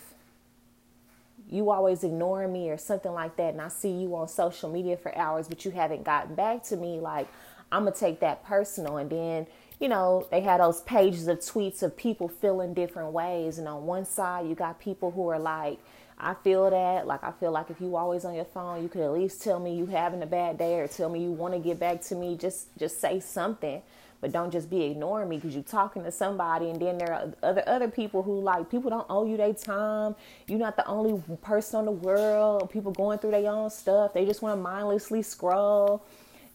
you 1.50 1.70
always 1.70 2.04
ignore 2.04 2.46
me 2.46 2.70
or 2.70 2.78
something 2.78 3.12
like 3.12 3.36
that 3.36 3.52
and 3.52 3.60
i 3.60 3.66
see 3.68 3.90
you 3.90 4.14
on 4.14 4.28
social 4.28 4.70
media 4.70 4.96
for 4.96 5.16
hours 5.16 5.48
but 5.48 5.64
you 5.64 5.70
haven't 5.72 6.04
gotten 6.04 6.34
back 6.34 6.62
to 6.62 6.76
me 6.76 7.00
like 7.00 7.26
i'm 7.72 7.84
gonna 7.84 7.94
take 7.94 8.20
that 8.20 8.44
personal. 8.44 8.98
And 8.98 9.10
then 9.10 9.46
you 9.80 9.88
know 9.88 10.26
they 10.30 10.40
had 10.40 10.60
those 10.60 10.82
pages 10.82 11.26
of 11.26 11.40
tweets 11.40 11.82
of 11.82 11.96
people 11.96 12.28
feeling 12.28 12.74
different 12.74 13.12
ways 13.12 13.58
and 13.58 13.66
on 13.66 13.86
one 13.86 14.04
side 14.04 14.46
you 14.46 14.54
got 14.54 14.78
people 14.78 15.10
who 15.10 15.28
are 15.28 15.38
like 15.38 15.78
I 16.20 16.34
feel 16.34 16.70
that. 16.70 17.06
Like 17.06 17.24
I 17.24 17.32
feel 17.32 17.52
like 17.52 17.70
if 17.70 17.80
you 17.80 17.96
always 17.96 18.24
on 18.24 18.34
your 18.34 18.44
phone, 18.44 18.82
you 18.82 18.88
could 18.88 19.02
at 19.02 19.12
least 19.12 19.42
tell 19.42 19.58
me 19.58 19.74
you 19.74 19.86
having 19.86 20.22
a 20.22 20.26
bad 20.26 20.58
day 20.58 20.78
or 20.80 20.88
tell 20.88 21.08
me 21.08 21.22
you 21.22 21.30
want 21.32 21.54
to 21.54 21.60
get 21.60 21.78
back 21.78 22.02
to 22.02 22.14
me. 22.14 22.36
Just 22.36 22.76
just 22.78 23.00
say 23.00 23.20
something 23.20 23.82
but 24.20 24.32
don't 24.32 24.50
just 24.50 24.68
be 24.68 24.82
ignoring 24.82 25.28
me 25.28 25.36
because 25.36 25.54
you're 25.54 25.64
talking 25.64 26.04
to 26.04 26.12
somebody 26.12 26.70
and 26.70 26.80
then 26.80 26.98
there 26.98 27.12
are 27.12 27.32
other 27.42 27.62
other 27.66 27.88
people 27.88 28.22
who 28.22 28.40
like 28.40 28.70
people 28.70 28.90
don't 28.90 29.06
owe 29.08 29.24
you 29.24 29.36
their 29.36 29.54
time 29.54 30.14
you're 30.46 30.58
not 30.58 30.76
the 30.76 30.86
only 30.86 31.22
person 31.42 31.80
in 31.80 31.86
the 31.86 31.92
world 31.92 32.70
people 32.70 32.92
going 32.92 33.18
through 33.18 33.30
their 33.30 33.50
own 33.50 33.70
stuff 33.70 34.12
they 34.12 34.24
just 34.24 34.42
want 34.42 34.56
to 34.56 34.62
mindlessly 34.62 35.22
scroll 35.22 36.04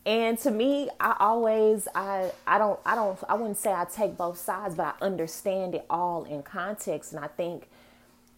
and 0.06 0.38
to 0.38 0.52
me 0.52 0.90
i 1.00 1.16
always 1.20 1.88
i 1.96 2.32
i 2.46 2.58
don't 2.58 2.80
i 2.86 2.96
don't 2.96 3.18
i 3.28 3.34
wouldn't 3.34 3.58
say 3.58 3.72
i 3.72 3.86
take 3.86 4.16
both 4.16 4.38
sides 4.38 4.76
but 4.76 4.96
i 5.02 5.06
understand 5.06 5.74
it 5.76 5.86
all 5.90 6.24
in 6.26 6.44
context 6.44 7.14
and 7.14 7.24
i 7.24 7.28
think 7.28 7.68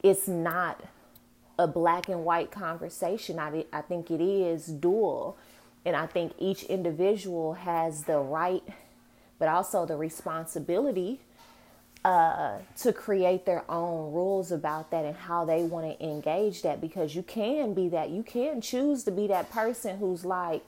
it's 0.04 0.28
not 0.28 0.82
a 1.60 1.68
black 1.68 2.10
and 2.10 2.24
white 2.24 2.52
conversation 2.52 3.40
i, 3.40 3.66
I 3.74 3.82
think 3.82 4.12
it 4.12 4.22
is 4.22 4.68
dual 4.68 5.38
and 5.86 5.96
i 5.96 6.06
think 6.06 6.34
each 6.40 6.64
individual 6.64 7.54
has 7.54 8.04
the 8.04 8.20
right 8.20 8.64
but 9.40 9.48
also 9.48 9.86
the 9.86 9.96
responsibility 9.96 11.20
uh, 12.08 12.60
to 12.78 12.94
create 12.94 13.46
their 13.46 13.70
own 13.70 14.14
rules 14.14 14.52
about 14.52 14.92
that 14.92 15.04
and 15.04 15.16
how 15.16 15.44
they 15.44 15.64
want 15.64 15.86
to 15.86 16.06
engage 16.06 16.62
that 16.62 16.80
because 16.80 17.16
you 17.16 17.24
can 17.24 17.74
be 17.74 17.90
that. 17.90 18.10
You 18.10 18.24
can 18.24 18.62
choose 18.62 19.04
to 19.04 19.12
be 19.12 19.28
that 19.28 19.52
person 19.52 19.98
who's 19.98 20.24
like, 20.24 20.64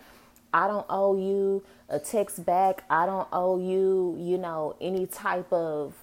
I 0.53 0.67
don't 0.67 0.85
owe 0.89 1.15
you 1.15 1.63
a 1.87 1.99
text 1.99 2.45
back. 2.45 2.83
I 2.89 3.05
don't 3.05 3.27
owe 3.31 3.57
you, 3.57 4.17
you 4.19 4.37
know, 4.37 4.75
any 4.81 5.05
type 5.05 5.51
of 5.53 5.93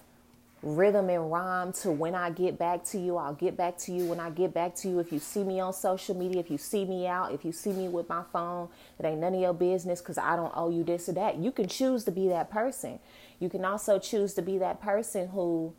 rhythm 0.63 1.09
and 1.09 1.31
rhyme 1.31 1.71
to 1.71 1.91
when 1.91 2.15
I 2.15 2.31
get 2.31 2.57
back 2.57 2.83
to 2.85 2.97
you. 2.97 3.17
I'll 3.17 3.33
get 3.33 3.55
back 3.55 3.77
to 3.79 3.91
you 3.91 4.05
when 4.05 4.19
I 4.19 4.29
get 4.31 4.53
back 4.53 4.75
to 4.77 4.89
you. 4.89 4.99
If 4.99 5.11
you 5.11 5.19
see 5.19 5.43
me 5.43 5.59
on 5.59 5.71
social 5.73 6.15
media, 6.15 6.39
if 6.39 6.49
you 6.49 6.57
see 6.57 6.83
me 6.83 7.07
out, 7.07 7.31
if 7.31 7.45
you 7.45 7.51
see 7.51 7.71
me 7.71 7.87
with 7.87 8.09
my 8.09 8.23
phone, 8.33 8.69
it 8.99 9.05
ain't 9.05 9.19
none 9.19 9.35
of 9.35 9.39
your 9.41 9.53
business 9.53 10.01
because 10.01 10.17
I 10.17 10.35
don't 10.35 10.51
owe 10.55 10.69
you 10.69 10.83
this 10.83 11.09
or 11.09 11.13
that. 11.13 11.37
You 11.37 11.51
can 11.51 11.67
choose 11.67 12.03
to 12.05 12.11
be 12.11 12.27
that 12.29 12.49
person. 12.49 12.99
You 13.39 13.49
can 13.49 13.63
also 13.63 13.99
choose 13.99 14.33
to 14.33 14.41
be 14.41 14.57
that 14.57 14.81
person 14.81 15.27
who, 15.27 15.73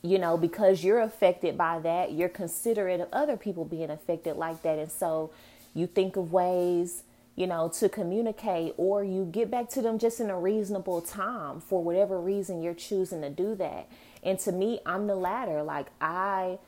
you 0.00 0.18
know, 0.18 0.38
because 0.38 0.82
you're 0.82 1.00
affected 1.00 1.58
by 1.58 1.78
that, 1.80 2.12
you're 2.12 2.30
considerate 2.30 3.00
of 3.00 3.08
other 3.12 3.36
people 3.36 3.66
being 3.66 3.90
affected 3.90 4.36
like 4.36 4.62
that. 4.62 4.78
And 4.78 4.90
so 4.90 5.30
you 5.74 5.86
think 5.86 6.16
of 6.16 6.32
ways 6.32 7.02
you 7.36 7.46
know, 7.46 7.68
to 7.68 7.88
communicate, 7.88 8.74
or 8.78 9.04
you 9.04 9.26
get 9.30 9.50
back 9.50 9.68
to 9.68 9.82
them 9.82 9.98
just 9.98 10.20
in 10.20 10.30
a 10.30 10.38
reasonable 10.38 11.02
time 11.02 11.60
for 11.60 11.84
whatever 11.84 12.18
reason 12.18 12.62
you're 12.62 12.74
choosing 12.74 13.20
to 13.20 13.30
do 13.30 13.54
that. 13.54 13.88
And 14.22 14.38
to 14.40 14.52
me, 14.52 14.80
I'm 14.86 15.06
the 15.06 15.14
latter. 15.14 15.62
Like, 15.62 15.88
I 16.00 16.58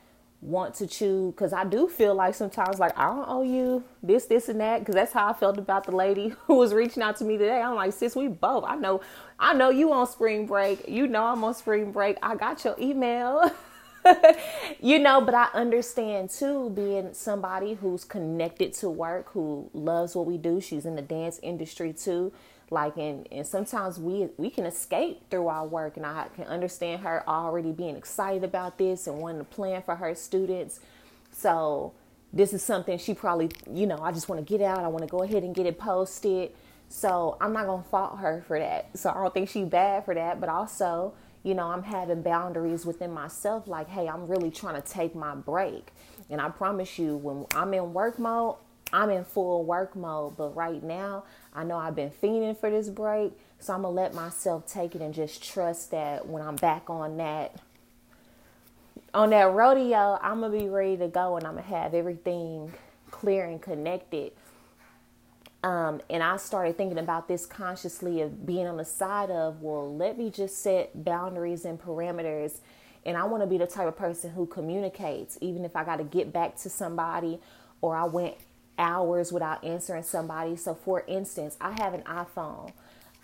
want 0.41 0.75
to 0.75 0.87
choose 0.87 1.33
because 1.33 1.53
I 1.53 1.65
do 1.65 1.87
feel 1.87 2.13
like 2.13 2.35
sometimes, 2.35 2.79
like, 2.79 2.97
I 2.97 3.05
don't 3.07 3.25
owe 3.27 3.41
you 3.41 3.83
this, 4.03 4.27
this, 4.27 4.47
and 4.47 4.61
that. 4.61 4.79
Because 4.79 4.93
that's 4.93 5.11
how 5.11 5.27
I 5.27 5.33
felt 5.33 5.57
about 5.57 5.85
the 5.85 5.95
lady 5.95 6.29
who 6.45 6.55
was 6.55 6.73
reaching 6.73 7.01
out 7.01 7.17
to 7.17 7.25
me 7.25 7.37
today. 7.37 7.59
I'm 7.61 7.75
like, 7.75 7.91
sis, 7.93 8.15
we 8.15 8.27
both. 8.27 8.63
I 8.63 8.75
know, 8.75 9.01
I 9.39 9.55
know 9.55 9.71
you 9.71 9.91
on 9.91 10.05
spring 10.07 10.45
break. 10.45 10.87
You 10.87 11.07
know 11.07 11.25
I'm 11.25 11.43
on 11.43 11.55
spring 11.55 11.91
break. 11.91 12.17
I 12.21 12.35
got 12.35 12.63
your 12.63 12.75
email. 12.79 13.51
you 14.81 14.99
know, 14.99 15.21
but 15.21 15.33
I 15.33 15.47
understand 15.53 16.29
too 16.29 16.69
being 16.71 17.13
somebody 17.13 17.73
who's 17.73 18.03
connected 18.03 18.73
to 18.75 18.89
work, 18.89 19.29
who 19.31 19.69
loves 19.73 20.15
what 20.15 20.25
we 20.25 20.37
do. 20.37 20.61
She's 20.61 20.85
in 20.85 20.95
the 20.95 21.01
dance 21.01 21.39
industry 21.41 21.93
too. 21.93 22.31
Like 22.71 22.97
and, 22.97 23.27
and 23.31 23.47
sometimes 23.47 23.99
we 23.99 24.29
we 24.37 24.49
can 24.49 24.65
escape 24.65 25.29
through 25.31 25.47
our 25.47 25.65
work 25.65 25.97
and 25.97 26.05
I 26.05 26.27
can 26.35 26.45
understand 26.45 27.01
her 27.01 27.27
already 27.27 27.71
being 27.71 27.95
excited 27.95 28.43
about 28.43 28.77
this 28.77 29.07
and 29.07 29.17
wanting 29.19 29.39
to 29.39 29.45
plan 29.45 29.81
for 29.81 29.95
her 29.95 30.13
students. 30.13 30.79
So 31.31 31.93
this 32.31 32.53
is 32.53 32.61
something 32.61 32.97
she 32.99 33.15
probably, 33.15 33.49
you 33.71 33.87
know, 33.87 33.97
I 33.97 34.11
just 34.11 34.29
want 34.29 34.45
to 34.45 34.57
get 34.57 34.63
out. 34.63 34.79
I 34.79 34.87
want 34.87 35.01
to 35.01 35.09
go 35.09 35.23
ahead 35.23 35.43
and 35.43 35.55
get 35.55 35.65
it 35.65 35.79
posted. 35.79 36.51
So 36.89 37.37
I'm 37.39 37.53
not 37.53 37.65
gonna 37.65 37.83
fault 37.83 38.19
her 38.19 38.43
for 38.47 38.59
that. 38.59 38.97
So 38.97 39.09
I 39.09 39.15
don't 39.15 39.33
think 39.33 39.49
she's 39.49 39.67
bad 39.67 40.05
for 40.05 40.13
that, 40.13 40.39
but 40.39 40.49
also 40.49 41.13
you 41.43 41.53
know, 41.53 41.67
I'm 41.67 41.83
having 41.83 42.21
boundaries 42.21 42.85
within 42.85 43.11
myself 43.11 43.67
like, 43.67 43.87
hey, 43.87 44.07
I'm 44.07 44.27
really 44.27 44.51
trying 44.51 44.81
to 44.81 44.87
take 44.87 45.15
my 45.15 45.35
break. 45.35 45.87
And 46.29 46.41
I 46.41 46.49
promise 46.49 46.99
you, 46.99 47.17
when 47.17 47.45
I'm 47.55 47.73
in 47.73 47.93
work 47.93 48.19
mode, 48.19 48.55
I'm 48.91 49.09
in 49.09 49.23
full 49.23 49.63
work 49.63 49.95
mode. 49.95 50.37
But 50.37 50.55
right 50.55 50.83
now, 50.83 51.23
I 51.53 51.63
know 51.63 51.77
I've 51.77 51.95
been 51.95 52.11
fiending 52.11 52.57
for 52.57 52.69
this 52.69 52.89
break. 52.89 53.31
So 53.59 53.73
I'm 53.73 53.81
going 53.81 53.95
to 53.95 54.01
let 54.01 54.13
myself 54.13 54.65
take 54.67 54.95
it 54.95 55.01
and 55.01 55.13
just 55.13 55.43
trust 55.43 55.91
that 55.91 56.27
when 56.27 56.41
I'm 56.41 56.55
back 56.55 56.89
on 56.89 57.17
that 57.17 57.55
on 59.13 59.31
that 59.31 59.51
rodeo, 59.51 60.19
I'm 60.21 60.41
to 60.41 60.49
be 60.49 60.69
ready 60.69 60.97
to 60.97 61.07
go 61.07 61.37
and 61.37 61.45
I'm 61.45 61.55
to 61.55 61.61
have 61.61 61.93
everything 61.93 62.71
clear 63.09 63.45
and 63.45 63.61
connected 63.61 64.33
um, 65.63 66.01
and 66.09 66.23
I 66.23 66.37
started 66.37 66.77
thinking 66.77 66.99
about 66.99 67.27
this 67.27 67.45
consciously 67.45 68.21
of 68.21 68.45
being 68.45 68.65
on 68.67 68.77
the 68.77 68.85
side 68.85 69.29
of, 69.29 69.61
well, 69.61 69.93
let 69.93 70.17
me 70.17 70.29
just 70.29 70.61
set 70.61 71.03
boundaries 71.03 71.65
and 71.65 71.79
parameters. 71.79 72.59
And 73.05 73.17
I 73.17 73.25
want 73.25 73.43
to 73.43 73.47
be 73.47 73.57
the 73.57 73.67
type 73.67 73.87
of 73.87 73.97
person 73.97 74.31
who 74.31 74.45
communicates, 74.45 75.37
even 75.41 75.65
if 75.65 75.75
I 75.75 75.83
got 75.83 75.97
to 75.97 76.03
get 76.03 76.31
back 76.31 76.55
to 76.57 76.69
somebody 76.69 77.39
or 77.81 77.95
I 77.95 78.05
went 78.05 78.35
hours 78.77 79.33
without 79.33 79.63
answering 79.63 80.03
somebody. 80.03 80.55
So, 80.55 80.73
for 80.75 81.03
instance, 81.07 81.57
I 81.59 81.71
have 81.81 81.93
an 81.93 82.03
iPhone. 82.03 82.71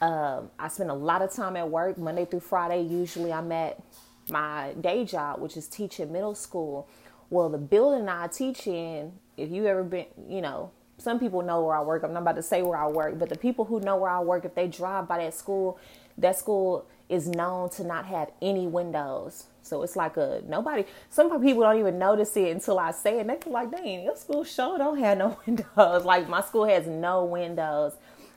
Um, 0.01 0.49
I 0.59 0.67
spend 0.67 0.91
a 0.91 0.95
lot 0.95 1.21
of 1.21 1.31
time 1.31 1.55
at 1.55 1.69
work, 1.69 1.97
Monday 1.97 2.25
through 2.25 2.41
Friday. 2.41 2.81
Usually, 2.81 3.31
I'm 3.31 3.51
at 3.53 3.81
my 4.27 4.73
day 4.81 5.05
job, 5.05 5.39
which 5.39 5.55
is 5.55 5.67
teaching 5.67 6.11
middle 6.11 6.35
school. 6.35 6.89
Well, 7.29 7.47
the 7.47 7.57
building 7.57 8.09
I 8.09 8.27
teach 8.27 8.67
in, 8.67 9.13
if 9.37 9.49
you 9.49 9.67
ever 9.67 9.83
been, 9.83 10.05
you 10.27 10.41
know, 10.41 10.71
some 10.97 11.19
people 11.19 11.41
know 11.41 11.63
where 11.63 11.75
I 11.75 11.81
work. 11.81 12.03
I'm 12.03 12.13
not 12.13 12.21
about 12.21 12.35
to 12.35 12.41
say 12.41 12.61
where 12.61 12.77
I 12.77 12.87
work, 12.87 13.19
but 13.19 13.29
the 13.29 13.37
people 13.37 13.65
who 13.65 13.79
know 13.79 13.97
where 13.97 14.11
I 14.11 14.19
work, 14.19 14.45
if 14.45 14.55
they 14.55 14.67
drive 14.67 15.07
by 15.07 15.17
that 15.17 15.33
school, 15.33 15.77
that 16.17 16.37
school 16.37 16.85
is 17.09 17.27
known 17.27 17.69
to 17.69 17.83
not 17.83 18.05
have 18.05 18.31
any 18.41 18.65
windows. 18.65 19.45
So 19.61 19.83
it's 19.83 19.95
like 19.95 20.17
a 20.17 20.41
nobody. 20.47 20.85
Some 21.09 21.29
people 21.41 21.63
don't 21.63 21.79
even 21.79 21.99
notice 21.99 22.35
it 22.37 22.49
until 22.49 22.79
I 22.79 22.91
say 22.91 23.19
it. 23.19 23.27
They 23.27 23.35
feel 23.35 23.53
like, 23.53 23.71
dang, 23.71 24.03
your 24.03 24.15
school 24.15 24.43
sure 24.43 24.77
don't 24.77 24.97
have 24.99 25.17
no 25.17 25.39
windows. 25.45 26.05
Like 26.05 26.29
my 26.29 26.41
school 26.41 26.65
has 26.65 26.87
no 26.87 27.25
windows, 27.25 27.93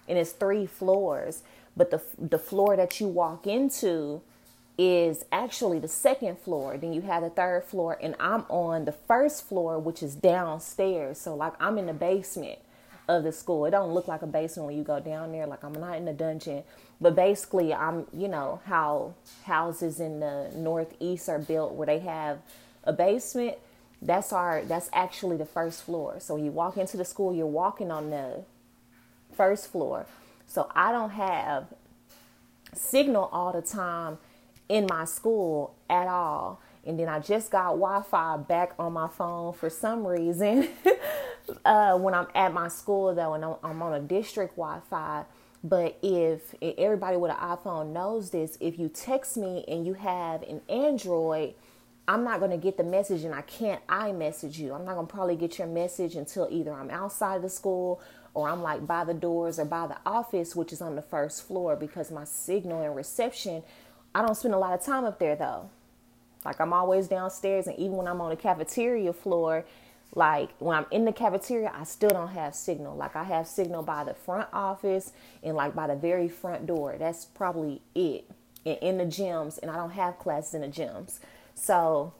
and 0.08 0.18
it's 0.18 0.32
three 0.32 0.66
floors. 0.66 1.42
But 1.76 1.90
the 1.90 2.02
the 2.18 2.38
floor 2.38 2.76
that 2.76 3.00
you 3.00 3.08
walk 3.08 3.46
into 3.46 4.22
is 4.78 5.24
actually 5.32 5.80
the 5.80 5.88
second 5.88 6.38
floor. 6.38 6.78
Then 6.78 6.92
you 6.92 7.02
have 7.02 7.24
the 7.24 7.30
third 7.30 7.64
floor, 7.64 7.98
and 8.00 8.14
I'm 8.20 8.44
on 8.48 8.84
the 8.84 8.92
first 8.92 9.48
floor, 9.48 9.78
which 9.78 10.02
is 10.02 10.14
downstairs. 10.14 11.18
So 11.20 11.34
like 11.34 11.52
I'm 11.60 11.76
in 11.76 11.86
the 11.86 11.92
basement 11.92 12.60
of 13.08 13.24
the 13.24 13.32
school. 13.32 13.66
It 13.66 13.72
don't 13.72 13.92
look 13.92 14.06
like 14.06 14.22
a 14.22 14.26
basement 14.26 14.68
when 14.68 14.76
you 14.76 14.84
go 14.84 15.00
down 15.00 15.32
there. 15.32 15.46
Like 15.46 15.64
I'm 15.64 15.72
not 15.72 15.96
in 15.96 16.06
a 16.06 16.12
dungeon, 16.12 16.62
but 17.00 17.16
basically 17.16 17.74
I'm, 17.74 18.06
you 18.12 18.28
know, 18.28 18.60
how 18.66 19.14
houses 19.44 19.98
in 19.98 20.20
the 20.20 20.50
northeast 20.54 21.28
are 21.28 21.38
built 21.38 21.72
where 21.72 21.86
they 21.86 21.98
have 22.00 22.38
a 22.84 22.92
basement. 22.92 23.56
That's 24.00 24.32
our. 24.32 24.62
That's 24.62 24.88
actually 24.92 25.38
the 25.38 25.46
first 25.46 25.82
floor. 25.82 26.20
So 26.20 26.34
when 26.34 26.44
you 26.44 26.52
walk 26.52 26.76
into 26.76 26.96
the 26.96 27.04
school, 27.04 27.34
you're 27.34 27.46
walking 27.46 27.90
on 27.90 28.10
the 28.10 28.44
first 29.32 29.72
floor. 29.72 30.06
So 30.46 30.70
I 30.74 30.92
don't 30.92 31.10
have 31.10 31.66
signal 32.74 33.28
all 33.32 33.52
the 33.52 33.62
time 33.62 34.18
in 34.68 34.86
my 34.88 35.04
school 35.04 35.74
at 35.88 36.08
all. 36.08 36.60
And 36.84 36.98
then 36.98 37.08
I 37.08 37.20
just 37.20 37.50
got 37.50 37.70
Wi 37.70 38.02
Fi 38.02 38.36
back 38.38 38.72
on 38.78 38.92
my 38.94 39.08
phone 39.08 39.52
for 39.52 39.68
some 39.68 40.06
reason 40.06 40.68
uh, 41.64 41.98
when 41.98 42.14
I'm 42.14 42.28
at 42.34 42.52
my 42.52 42.68
school, 42.68 43.14
though, 43.14 43.34
and 43.34 43.44
I'm, 43.44 43.82
on 43.82 43.94
a 43.94 44.00
district 44.00 44.56
Wi 44.56 44.80
Fi. 44.88 45.24
But 45.62 45.98
if 46.02 46.54
everybody 46.62 47.16
with 47.16 47.32
an 47.32 47.36
iPhone 47.36 47.92
knows 47.92 48.30
this, 48.30 48.56
if 48.60 48.78
you 48.78 48.88
text 48.88 49.36
me 49.36 49.64
and 49.66 49.86
you 49.86 49.94
have 49.94 50.42
an 50.42 50.60
Android, 50.68 51.54
I'm 52.06 52.24
not 52.24 52.38
going 52.38 52.52
to 52.52 52.56
get 52.56 52.76
the 52.76 52.84
message 52.84 53.24
and 53.24 53.34
I 53.34 53.42
can't 53.42 53.86
iMessage 53.88 54.56
you. 54.56 54.72
I'm 54.72 54.84
not 54.84 54.94
going 54.94 55.06
to 55.06 55.12
probably 55.12 55.36
get 55.36 55.58
your 55.58 55.66
message 55.66 56.14
until 56.14 56.48
either 56.50 56.72
I'm 56.72 56.90
outside 56.90 57.36
of 57.36 57.42
the 57.42 57.50
school 57.50 58.00
or 58.34 58.48
I'm 58.48 58.62
like 58.62 58.86
by 58.86 59.04
the 59.04 59.14
doors 59.14 59.58
or 59.58 59.64
by 59.64 59.88
the 59.88 59.98
office, 60.06 60.54
which 60.54 60.72
is 60.72 60.80
on 60.80 60.94
the 60.94 61.02
first 61.02 61.46
floor 61.46 61.76
because 61.76 62.10
my 62.10 62.24
signal 62.24 62.82
and 62.82 62.94
reception 62.94 63.62
I 64.18 64.22
don't 64.22 64.34
spend 64.34 64.52
a 64.52 64.58
lot 64.58 64.72
of 64.72 64.84
time 64.84 65.04
up 65.04 65.20
there 65.20 65.36
though. 65.36 65.70
Like 66.44 66.60
I'm 66.60 66.72
always 66.72 67.06
downstairs, 67.06 67.68
and 67.68 67.78
even 67.78 67.96
when 67.96 68.08
I'm 68.08 68.20
on 68.20 68.30
the 68.30 68.36
cafeteria 68.36 69.12
floor, 69.12 69.64
like 70.12 70.50
when 70.58 70.76
I'm 70.76 70.86
in 70.90 71.04
the 71.04 71.12
cafeteria, 71.12 71.70
I 71.72 71.84
still 71.84 72.10
don't 72.10 72.30
have 72.30 72.56
signal. 72.56 72.96
Like 72.96 73.14
I 73.14 73.22
have 73.22 73.46
signal 73.46 73.84
by 73.84 74.02
the 74.02 74.14
front 74.14 74.48
office 74.52 75.12
and 75.44 75.54
like 75.54 75.76
by 75.76 75.86
the 75.86 75.94
very 75.94 76.28
front 76.28 76.66
door. 76.66 76.96
That's 76.98 77.26
probably 77.26 77.80
it. 77.94 78.28
And 78.66 78.78
in 78.78 78.98
the 78.98 79.04
gyms, 79.04 79.60
and 79.62 79.70
I 79.70 79.76
don't 79.76 79.92
have 79.92 80.18
classes 80.18 80.54
in 80.54 80.62
the 80.62 80.66
gyms. 80.66 81.20
So 81.54 82.12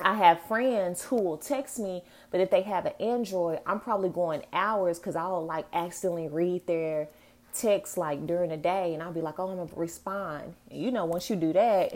I 0.00 0.14
have 0.14 0.40
friends 0.48 1.04
who 1.04 1.22
will 1.22 1.38
text 1.38 1.78
me, 1.78 2.02
but 2.32 2.40
if 2.40 2.50
they 2.50 2.62
have 2.62 2.86
an 2.86 2.94
Android, 2.98 3.60
I'm 3.66 3.78
probably 3.78 4.08
going 4.08 4.42
hours 4.52 4.98
because 4.98 5.14
I'll 5.14 5.46
like 5.46 5.66
accidentally 5.72 6.26
read 6.26 6.66
their 6.66 7.08
text 7.54 7.96
like 7.96 8.26
during 8.26 8.50
the 8.50 8.56
day 8.56 8.94
and 8.94 9.02
I'll 9.02 9.12
be 9.12 9.20
like, 9.20 9.38
oh, 9.38 9.48
I'm 9.48 9.56
gonna 9.56 9.70
respond. 9.76 10.54
And 10.70 10.82
you 10.82 10.90
know, 10.90 11.04
once 11.04 11.30
you 11.30 11.36
do 11.36 11.52
that, 11.52 11.94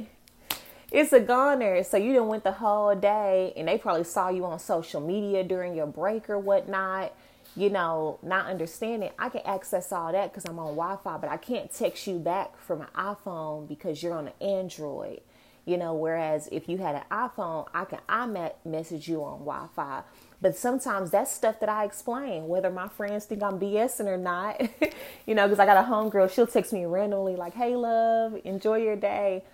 it's 0.91 1.13
a 1.13 1.21
goner. 1.21 1.83
So 1.83 1.97
you 1.97 2.13
didn't 2.13 2.29
went 2.29 2.45
the 2.45 2.53
whole 2.53 2.95
day 2.95 3.53
and 3.57 3.69
they 3.69 3.79
probably 3.79 4.05
saw 4.05 4.29
you 4.29 4.45
on 4.45 4.59
social 4.59 5.01
media 5.01 5.45
during 5.45 5.75
your 5.75 5.87
break 5.87 6.31
or 6.31 6.39
whatnot. 6.39 7.13
You 7.57 7.71
know, 7.71 8.19
not 8.23 8.47
understanding. 8.47 9.11
I 9.19 9.31
can 9.31 9.41
access 9.45 9.91
all 9.91 10.13
that 10.13 10.33
because 10.33 10.45
I'm 10.45 10.59
on 10.59 10.77
Wi-Fi, 10.77 11.17
but 11.17 11.29
I 11.29 11.39
can't 11.39 11.73
text 11.73 12.07
you 12.07 12.19
back 12.19 12.57
from 12.61 12.83
an 12.83 12.89
iPhone 12.95 13.67
because 13.67 14.03
you're 14.03 14.15
on 14.15 14.29
an 14.29 14.35
Android. 14.41 15.23
You 15.65 15.77
know, 15.77 15.95
whereas 15.95 16.49
if 16.53 16.69
you 16.69 16.79
had 16.79 16.95
an 16.95 17.03
iPhone, 17.11 17.67
I 17.75 17.85
can 17.85 17.99
I 18.09 18.53
message 18.65 19.09
you 19.09 19.25
on 19.25 19.41
Wi-Fi. 19.41 20.03
But 20.41 20.57
sometimes 20.57 21.11
that's 21.11 21.33
stuff 21.33 21.59
that 21.61 21.69
I 21.69 21.85
explain, 21.85 22.47
whether 22.47 22.71
my 22.71 22.89
friends 22.89 23.25
think 23.25 23.43
I'm 23.43 23.59
BSing 23.59 24.07
or 24.07 24.17
not. 24.17 24.61
you 25.27 25.35
know, 25.35 25.47
because 25.47 25.59
I 25.59 25.67
got 25.67 25.85
a 25.85 25.89
homegirl, 25.89 26.31
she'll 26.33 26.47
text 26.47 26.73
me 26.73 26.85
randomly 26.85 27.35
like, 27.37 27.55
"Hey, 27.55 27.75
love, 27.75 28.39
enjoy 28.45 28.79
your 28.79 28.97
day," 28.97 29.45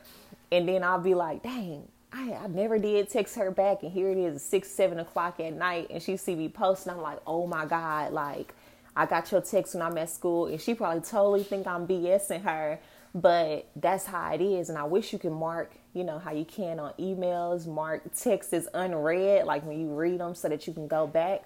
and 0.52 0.68
then 0.68 0.84
I'll 0.84 1.00
be 1.00 1.14
like, 1.14 1.42
"Dang, 1.42 1.88
I, 2.14 2.32
I 2.44 2.46
never 2.46 2.78
did 2.78 3.08
text 3.08 3.34
her 3.36 3.50
back, 3.50 3.82
and 3.82 3.90
here 3.90 4.08
it 4.08 4.18
is, 4.18 4.40
six, 4.40 4.70
seven 4.70 5.00
o'clock 5.00 5.40
at 5.40 5.52
night, 5.52 5.88
and 5.90 6.00
she 6.00 6.16
see 6.16 6.36
me 6.36 6.48
posting. 6.48 6.92
I'm 6.92 7.00
like, 7.00 7.18
oh 7.26 7.46
my 7.48 7.66
god, 7.66 8.12
like 8.12 8.54
I 8.94 9.06
got 9.06 9.32
your 9.32 9.40
text 9.40 9.74
when 9.74 9.82
I'm 9.82 9.98
at 9.98 10.10
school, 10.10 10.46
and 10.46 10.60
she 10.60 10.74
probably 10.74 11.00
totally 11.00 11.42
think 11.42 11.66
I'm 11.66 11.88
BSing 11.88 12.42
her, 12.42 12.78
but 13.14 13.68
that's 13.76 14.06
how 14.06 14.34
it 14.34 14.40
is. 14.40 14.68
And 14.68 14.76
I 14.76 14.84
wish 14.84 15.12
you 15.12 15.18
can 15.18 15.32
mark, 15.32 15.72
you 15.94 16.02
know, 16.02 16.18
how 16.18 16.32
you 16.32 16.44
can 16.44 16.80
on 16.80 16.92
emails, 16.98 17.66
mark 17.66 18.02
text 18.16 18.52
as 18.52 18.68
unread, 18.74 19.46
like 19.46 19.64
when 19.64 19.80
you 19.80 19.94
read 19.94 20.20
them, 20.20 20.34
so 20.34 20.48
that 20.48 20.66
you 20.66 20.72
can 20.72 20.88
go 20.88 21.06
back. 21.06 21.44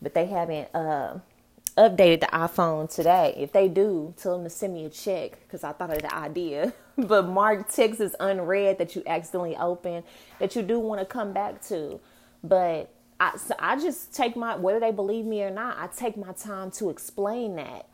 But 0.00 0.14
they 0.14 0.26
haven't 0.26 0.68
uh, 0.74 1.18
updated 1.76 2.20
the 2.20 2.26
iPhone 2.26 2.92
today. 2.94 3.34
If 3.36 3.52
they 3.52 3.68
do, 3.68 4.14
tell 4.16 4.36
them 4.36 4.44
to 4.44 4.50
send 4.50 4.74
me 4.74 4.84
a 4.84 4.90
check 4.90 5.38
because 5.42 5.64
I 5.64 5.72
thought 5.72 5.90
of 5.90 6.02
the 6.02 6.14
idea. 6.14 6.72
but 6.96 7.26
mark 7.28 7.72
text 7.72 8.00
is 8.00 8.14
unread 8.20 8.78
that 8.78 8.94
you 8.94 9.02
accidentally 9.06 9.56
open 9.56 10.04
that 10.38 10.54
you 10.54 10.62
do 10.62 10.78
want 10.78 11.00
to 11.00 11.06
come 11.06 11.32
back 11.32 11.60
to. 11.66 11.98
But 12.44 12.90
I, 13.18 13.36
so 13.36 13.54
I 13.58 13.76
just 13.76 14.14
take 14.14 14.36
my 14.36 14.56
whether 14.56 14.80
they 14.80 14.92
believe 14.92 15.24
me 15.24 15.42
or 15.42 15.50
not, 15.50 15.76
I 15.78 15.88
take 15.88 16.16
my 16.16 16.32
time 16.32 16.70
to 16.72 16.90
explain 16.90 17.56
that, 17.56 17.88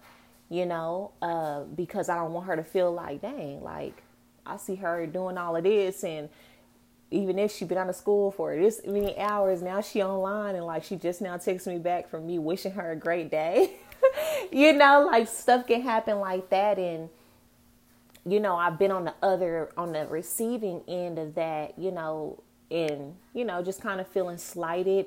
you 0.51 0.67
know, 0.67 1.13
uh, 1.23 1.63
because 1.63 2.09
I 2.09 2.17
don't 2.17 2.33
want 2.33 2.47
her 2.49 2.57
to 2.57 2.65
feel 2.65 2.93
like, 2.93 3.23
dang, 3.23 3.63
like 3.63 4.03
I 4.45 4.57
see 4.57 4.75
her 4.77 5.07
doing 5.07 5.39
all 5.39 5.57
of 5.57 5.65
this 5.65 6.05
and 6.05 6.29
even 7.13 7.39
if 7.39 7.53
she 7.53 7.65
been 7.65 7.79
out 7.79 7.89
of 7.89 7.97
school 7.97 8.31
for 8.31 8.57
this 8.57 8.81
many 8.87 9.19
hours, 9.19 9.63
now 9.63 9.81
she 9.81 10.03
online 10.03 10.55
and 10.55 10.65
like 10.65 10.85
she 10.85 10.97
just 10.97 11.21
now 11.21 11.37
texts 11.37 11.67
me 11.67 11.79
back 11.79 12.09
from 12.09 12.27
me 12.27 12.39
wishing 12.39 12.73
her 12.73 12.93
a 12.93 12.97
great 12.97 13.31
day. 13.31 13.73
you 14.53 14.73
know, 14.73 15.09
like 15.11 15.29
stuff 15.29 15.67
can 15.67 15.83
happen 15.83 16.21
like 16.21 16.51
that 16.51 16.79
and 16.79 17.09
you 18.27 18.39
know, 18.39 18.55
I've 18.57 18.79
been 18.79 18.91
on 18.91 19.05
the 19.05 19.15
other 19.23 19.71
on 19.77 19.93
the 19.93 20.07
receiving 20.07 20.83
end 20.87 21.19
of 21.19 21.35
that, 21.37 21.79
you 21.79 21.91
know, 21.91 22.43
and 22.71 23.15
you 23.35 23.45
know, 23.45 23.63
just 23.63 23.81
kind 23.81 24.01
of 24.01 24.07
feeling 24.09 24.39
slighted. 24.39 25.07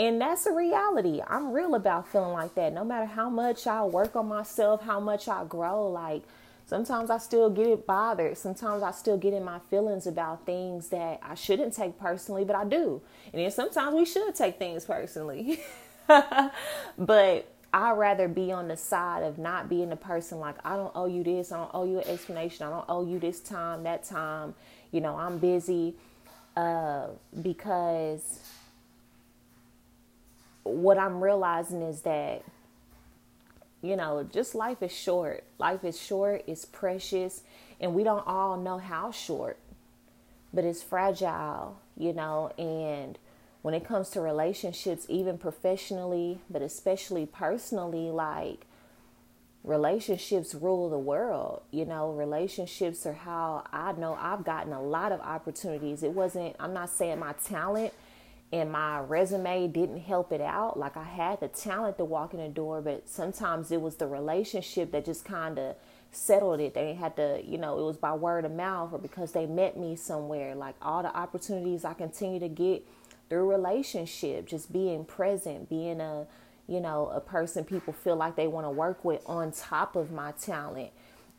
And 0.00 0.18
that's 0.18 0.46
a 0.46 0.52
reality. 0.52 1.20
I'm 1.26 1.52
real 1.52 1.74
about 1.74 2.08
feeling 2.08 2.32
like 2.32 2.54
that. 2.54 2.72
No 2.72 2.84
matter 2.84 3.04
how 3.04 3.28
much 3.28 3.66
I 3.66 3.84
work 3.84 4.16
on 4.16 4.28
myself, 4.28 4.82
how 4.82 4.98
much 4.98 5.28
I 5.28 5.44
grow, 5.44 5.90
like 5.90 6.22
Sometimes 6.70 7.10
I 7.10 7.18
still 7.18 7.50
get 7.50 7.66
it 7.66 7.84
bothered. 7.84 8.38
Sometimes 8.38 8.84
I 8.84 8.92
still 8.92 9.16
get 9.16 9.34
in 9.34 9.42
my 9.42 9.58
feelings 9.58 10.06
about 10.06 10.46
things 10.46 10.90
that 10.90 11.18
I 11.20 11.34
shouldn't 11.34 11.74
take 11.74 11.98
personally, 11.98 12.44
but 12.44 12.54
I 12.54 12.64
do. 12.64 13.02
And 13.32 13.42
then 13.42 13.50
sometimes 13.50 13.92
we 13.92 14.04
should 14.04 14.36
take 14.36 14.56
things 14.60 14.84
personally. 14.84 15.60
but 16.96 17.52
I'd 17.74 17.98
rather 17.98 18.28
be 18.28 18.52
on 18.52 18.68
the 18.68 18.76
side 18.76 19.24
of 19.24 19.36
not 19.36 19.68
being 19.68 19.88
the 19.88 19.96
person 19.96 20.38
like, 20.38 20.54
I 20.64 20.76
don't 20.76 20.92
owe 20.94 21.06
you 21.06 21.24
this, 21.24 21.50
I 21.50 21.56
don't 21.56 21.72
owe 21.74 21.84
you 21.84 21.98
an 21.98 22.06
explanation, 22.06 22.64
I 22.68 22.70
don't 22.70 22.84
owe 22.88 23.04
you 23.04 23.18
this 23.18 23.40
time, 23.40 23.82
that 23.82 24.04
time, 24.04 24.54
you 24.92 25.00
know, 25.00 25.16
I'm 25.16 25.38
busy. 25.38 25.96
Uh, 26.56 27.08
because 27.42 28.38
what 30.70 30.98
I'm 30.98 31.22
realizing 31.22 31.82
is 31.82 32.02
that 32.02 32.42
you 33.82 33.96
know, 33.96 34.28
just 34.30 34.54
life 34.54 34.82
is 34.82 34.92
short. 34.92 35.44
Life 35.58 35.84
is 35.84 35.98
short, 35.98 36.44
it's 36.46 36.64
precious, 36.64 37.42
and 37.80 37.94
we 37.94 38.04
don't 38.04 38.26
all 38.26 38.56
know 38.58 38.78
how 38.78 39.10
short, 39.10 39.56
but 40.52 40.64
it's 40.64 40.82
fragile, 40.82 41.80
you 41.96 42.12
know, 42.12 42.52
and 42.58 43.18
when 43.62 43.74
it 43.74 43.84
comes 43.84 44.10
to 44.10 44.20
relationships, 44.20 45.06
even 45.08 45.38
professionally, 45.38 46.40
but 46.50 46.62
especially 46.62 47.26
personally, 47.26 48.10
like 48.10 48.66
relationships 49.64 50.54
rule 50.54 50.88
the 50.88 50.98
world. 50.98 51.62
You 51.70 51.84
know, 51.84 52.10
relationships 52.10 53.04
are 53.04 53.12
how 53.12 53.64
I 53.70 53.92
know 53.92 54.16
I've 54.18 54.44
gotten 54.44 54.72
a 54.72 54.82
lot 54.82 55.12
of 55.12 55.20
opportunities. 55.20 56.02
It 56.02 56.12
wasn't, 56.12 56.56
I'm 56.58 56.72
not 56.72 56.88
saying 56.88 57.18
my 57.18 57.34
talent 57.44 57.92
and 58.52 58.72
my 58.72 58.98
resume 59.00 59.68
didn't 59.68 60.00
help 60.00 60.32
it 60.32 60.40
out. 60.40 60.78
Like 60.78 60.96
I 60.96 61.04
had 61.04 61.40
the 61.40 61.48
talent 61.48 61.98
to 61.98 62.04
walk 62.04 62.34
in 62.34 62.40
the 62.40 62.48
door, 62.48 62.80
but 62.80 63.08
sometimes 63.08 63.70
it 63.70 63.80
was 63.80 63.96
the 63.96 64.08
relationship 64.08 64.90
that 64.92 65.04
just 65.04 65.24
kind 65.24 65.58
of 65.58 65.76
settled 66.10 66.58
it. 66.60 66.74
They 66.74 66.94
had 66.94 67.14
to, 67.16 67.40
you 67.44 67.58
know, 67.58 67.78
it 67.78 67.82
was 67.82 67.96
by 67.96 68.12
word 68.14 68.44
of 68.44 68.52
mouth 68.52 68.92
or 68.92 68.98
because 68.98 69.32
they 69.32 69.46
met 69.46 69.76
me 69.76 69.94
somewhere. 69.94 70.56
Like 70.56 70.74
all 70.82 71.02
the 71.02 71.16
opportunities 71.16 71.84
I 71.84 71.94
continue 71.94 72.40
to 72.40 72.48
get 72.48 72.84
through 73.28 73.48
relationship, 73.48 74.46
just 74.46 74.72
being 74.72 75.04
present, 75.04 75.68
being 75.68 76.00
a, 76.00 76.26
you 76.66 76.80
know, 76.80 77.08
a 77.08 77.20
person 77.20 77.64
people 77.64 77.92
feel 77.92 78.16
like 78.16 78.34
they 78.34 78.48
want 78.48 78.66
to 78.66 78.70
work 78.70 79.04
with 79.04 79.22
on 79.26 79.52
top 79.52 79.94
of 79.94 80.10
my 80.10 80.32
talent. 80.32 80.90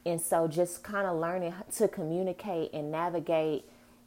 And 0.05 0.19
so 0.19 0.47
just 0.47 0.81
kind 0.81 1.05
of 1.05 1.19
learning 1.19 1.53
to 1.75 1.89
communicate 1.89 2.71
and 2.73 2.89
navigate 2.89 3.65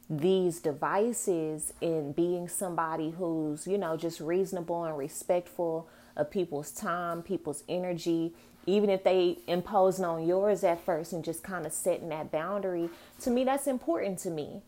these 0.09 0.59
devices 0.59 1.73
and 1.81 2.15
being 2.15 2.47
somebody 2.47 3.11
who's, 3.11 3.65
you 3.65 3.77
know, 3.77 3.97
just 3.97 4.19
reasonable 4.19 4.83
and 4.83 4.97
respectful 4.97 5.89
of 6.15 6.29
people's 6.29 6.71
time, 6.71 7.23
people's 7.23 7.63
energy, 7.67 8.33
even 8.65 8.89
if 8.89 9.03
they 9.03 9.39
imposing 9.47 10.05
on 10.05 10.25
yours 10.25 10.63
at 10.63 10.83
first 10.83 11.13
and 11.13 11.23
just 11.23 11.43
kind 11.43 11.65
of 11.65 11.73
setting 11.73 12.09
that 12.09 12.31
boundary, 12.31 12.89
to 13.21 13.29
me, 13.29 13.43
that's 13.43 13.67
important 13.67 14.19
to 14.19 14.29
me. 14.29 14.61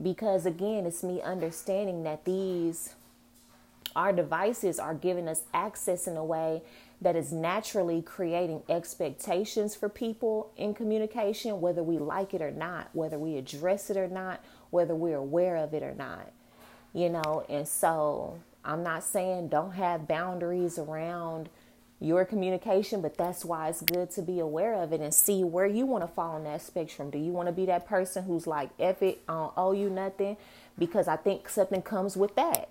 Because 0.00 0.46
again, 0.46 0.86
it's 0.86 1.02
me 1.02 1.20
understanding 1.22 2.02
that 2.04 2.24
these, 2.24 2.94
our 3.94 4.12
devices 4.12 4.78
are 4.78 4.94
giving 4.94 5.28
us 5.28 5.42
access 5.52 6.06
in 6.06 6.16
a 6.16 6.24
way 6.24 6.62
that 7.04 7.16
is 7.16 7.32
naturally 7.32 8.00
creating 8.00 8.62
expectations 8.66 9.74
for 9.74 9.90
people 9.90 10.50
in 10.56 10.72
communication, 10.72 11.60
whether 11.60 11.82
we 11.82 11.98
like 11.98 12.32
it 12.32 12.40
or 12.40 12.50
not, 12.50 12.88
whether 12.94 13.18
we 13.18 13.36
address 13.36 13.90
it 13.90 13.98
or 13.98 14.08
not, 14.08 14.42
whether 14.70 14.94
we're 14.94 15.18
aware 15.18 15.56
of 15.56 15.74
it 15.74 15.82
or 15.82 15.94
not. 15.94 16.32
You 16.94 17.10
know, 17.10 17.44
and 17.50 17.68
so 17.68 18.38
I'm 18.64 18.82
not 18.82 19.04
saying 19.04 19.48
don't 19.48 19.72
have 19.72 20.08
boundaries 20.08 20.78
around 20.78 21.50
your 22.00 22.24
communication, 22.24 23.02
but 23.02 23.18
that's 23.18 23.44
why 23.44 23.68
it's 23.68 23.82
good 23.82 24.10
to 24.12 24.22
be 24.22 24.40
aware 24.40 24.72
of 24.74 24.94
it 24.94 25.02
and 25.02 25.12
see 25.12 25.44
where 25.44 25.66
you 25.66 25.84
want 25.84 26.04
to 26.04 26.08
fall 26.08 26.36
on 26.36 26.44
that 26.44 26.62
spectrum. 26.62 27.10
Do 27.10 27.18
you 27.18 27.32
want 27.32 27.48
to 27.48 27.52
be 27.52 27.66
that 27.66 27.86
person 27.86 28.24
who's 28.24 28.46
like, 28.46 28.70
F 28.80 29.02
it, 29.02 29.20
I 29.28 29.34
don't 29.34 29.52
owe 29.58 29.72
you 29.72 29.90
nothing? 29.90 30.38
Because 30.78 31.06
I 31.06 31.16
think 31.16 31.50
something 31.50 31.82
comes 31.82 32.16
with 32.16 32.34
that 32.36 32.70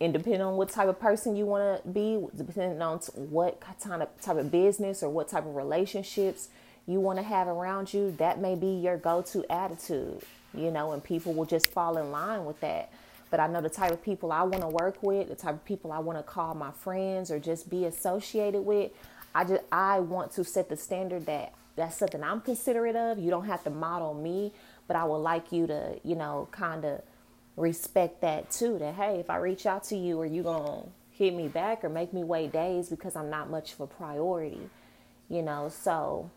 and 0.00 0.12
depending 0.12 0.42
on 0.42 0.56
what 0.56 0.68
type 0.68 0.88
of 0.88 1.00
person 1.00 1.36
you 1.36 1.46
want 1.46 1.82
to 1.82 1.88
be, 1.88 2.22
depending 2.36 2.82
on 2.82 2.98
what 3.14 3.60
kind 3.80 4.02
of 4.02 4.20
type 4.20 4.36
of 4.36 4.50
business 4.50 5.02
or 5.02 5.08
what 5.08 5.28
type 5.28 5.46
of 5.46 5.56
relationships 5.56 6.48
you 6.86 7.00
want 7.00 7.18
to 7.18 7.22
have 7.22 7.48
around 7.48 7.92
you, 7.92 8.12
that 8.18 8.40
may 8.40 8.54
be 8.54 8.68
your 8.68 8.96
go-to 8.96 9.44
attitude, 9.50 10.20
you 10.54 10.70
know, 10.70 10.92
and 10.92 11.02
people 11.02 11.32
will 11.32 11.46
just 11.46 11.68
fall 11.68 11.96
in 11.96 12.10
line 12.10 12.44
with 12.44 12.60
that. 12.60 12.92
But 13.30 13.40
I 13.40 13.46
know 13.48 13.60
the 13.60 13.70
type 13.70 13.90
of 13.90 14.02
people 14.02 14.30
I 14.32 14.42
want 14.42 14.62
to 14.62 14.68
work 14.68 15.02
with, 15.02 15.28
the 15.28 15.34
type 15.34 15.54
of 15.54 15.64
people 15.64 15.90
I 15.90 15.98
want 15.98 16.18
to 16.18 16.22
call 16.22 16.54
my 16.54 16.70
friends 16.70 17.30
or 17.30 17.38
just 17.38 17.68
be 17.68 17.86
associated 17.86 18.62
with. 18.62 18.92
I 19.34 19.44
just 19.44 19.62
I 19.72 20.00
want 20.00 20.32
to 20.32 20.44
set 20.44 20.68
the 20.68 20.76
standard 20.76 21.26
that 21.26 21.52
that's 21.74 21.96
something 21.96 22.22
I'm 22.22 22.40
considerate 22.40 22.96
of. 22.96 23.18
You 23.18 23.30
don't 23.30 23.46
have 23.46 23.64
to 23.64 23.70
model 23.70 24.14
me, 24.14 24.52
but 24.86 24.96
I 24.96 25.04
would 25.04 25.18
like 25.18 25.52
you 25.52 25.66
to, 25.66 25.98
you 26.04 26.14
know, 26.14 26.48
kind 26.52 26.84
of 26.84 27.02
respect 27.56 28.20
that 28.20 28.50
too. 28.50 28.78
That 28.78 28.94
hey, 28.94 29.18
if 29.20 29.30
I 29.30 29.36
reach 29.36 29.66
out 29.66 29.84
to 29.84 29.96
you, 29.96 30.20
are 30.20 30.26
you 30.26 30.42
gonna 30.42 30.82
hit 31.10 31.34
me 31.34 31.48
back 31.48 31.84
or 31.84 31.88
make 31.88 32.12
me 32.12 32.24
wait 32.24 32.52
days 32.52 32.88
because 32.88 33.16
I'm 33.16 33.30
not 33.30 33.50
much 33.50 33.72
of 33.74 33.80
a 33.80 33.86
priority? 33.86 34.70
You 35.28 35.42
know, 35.42 35.68
so 35.68 36.30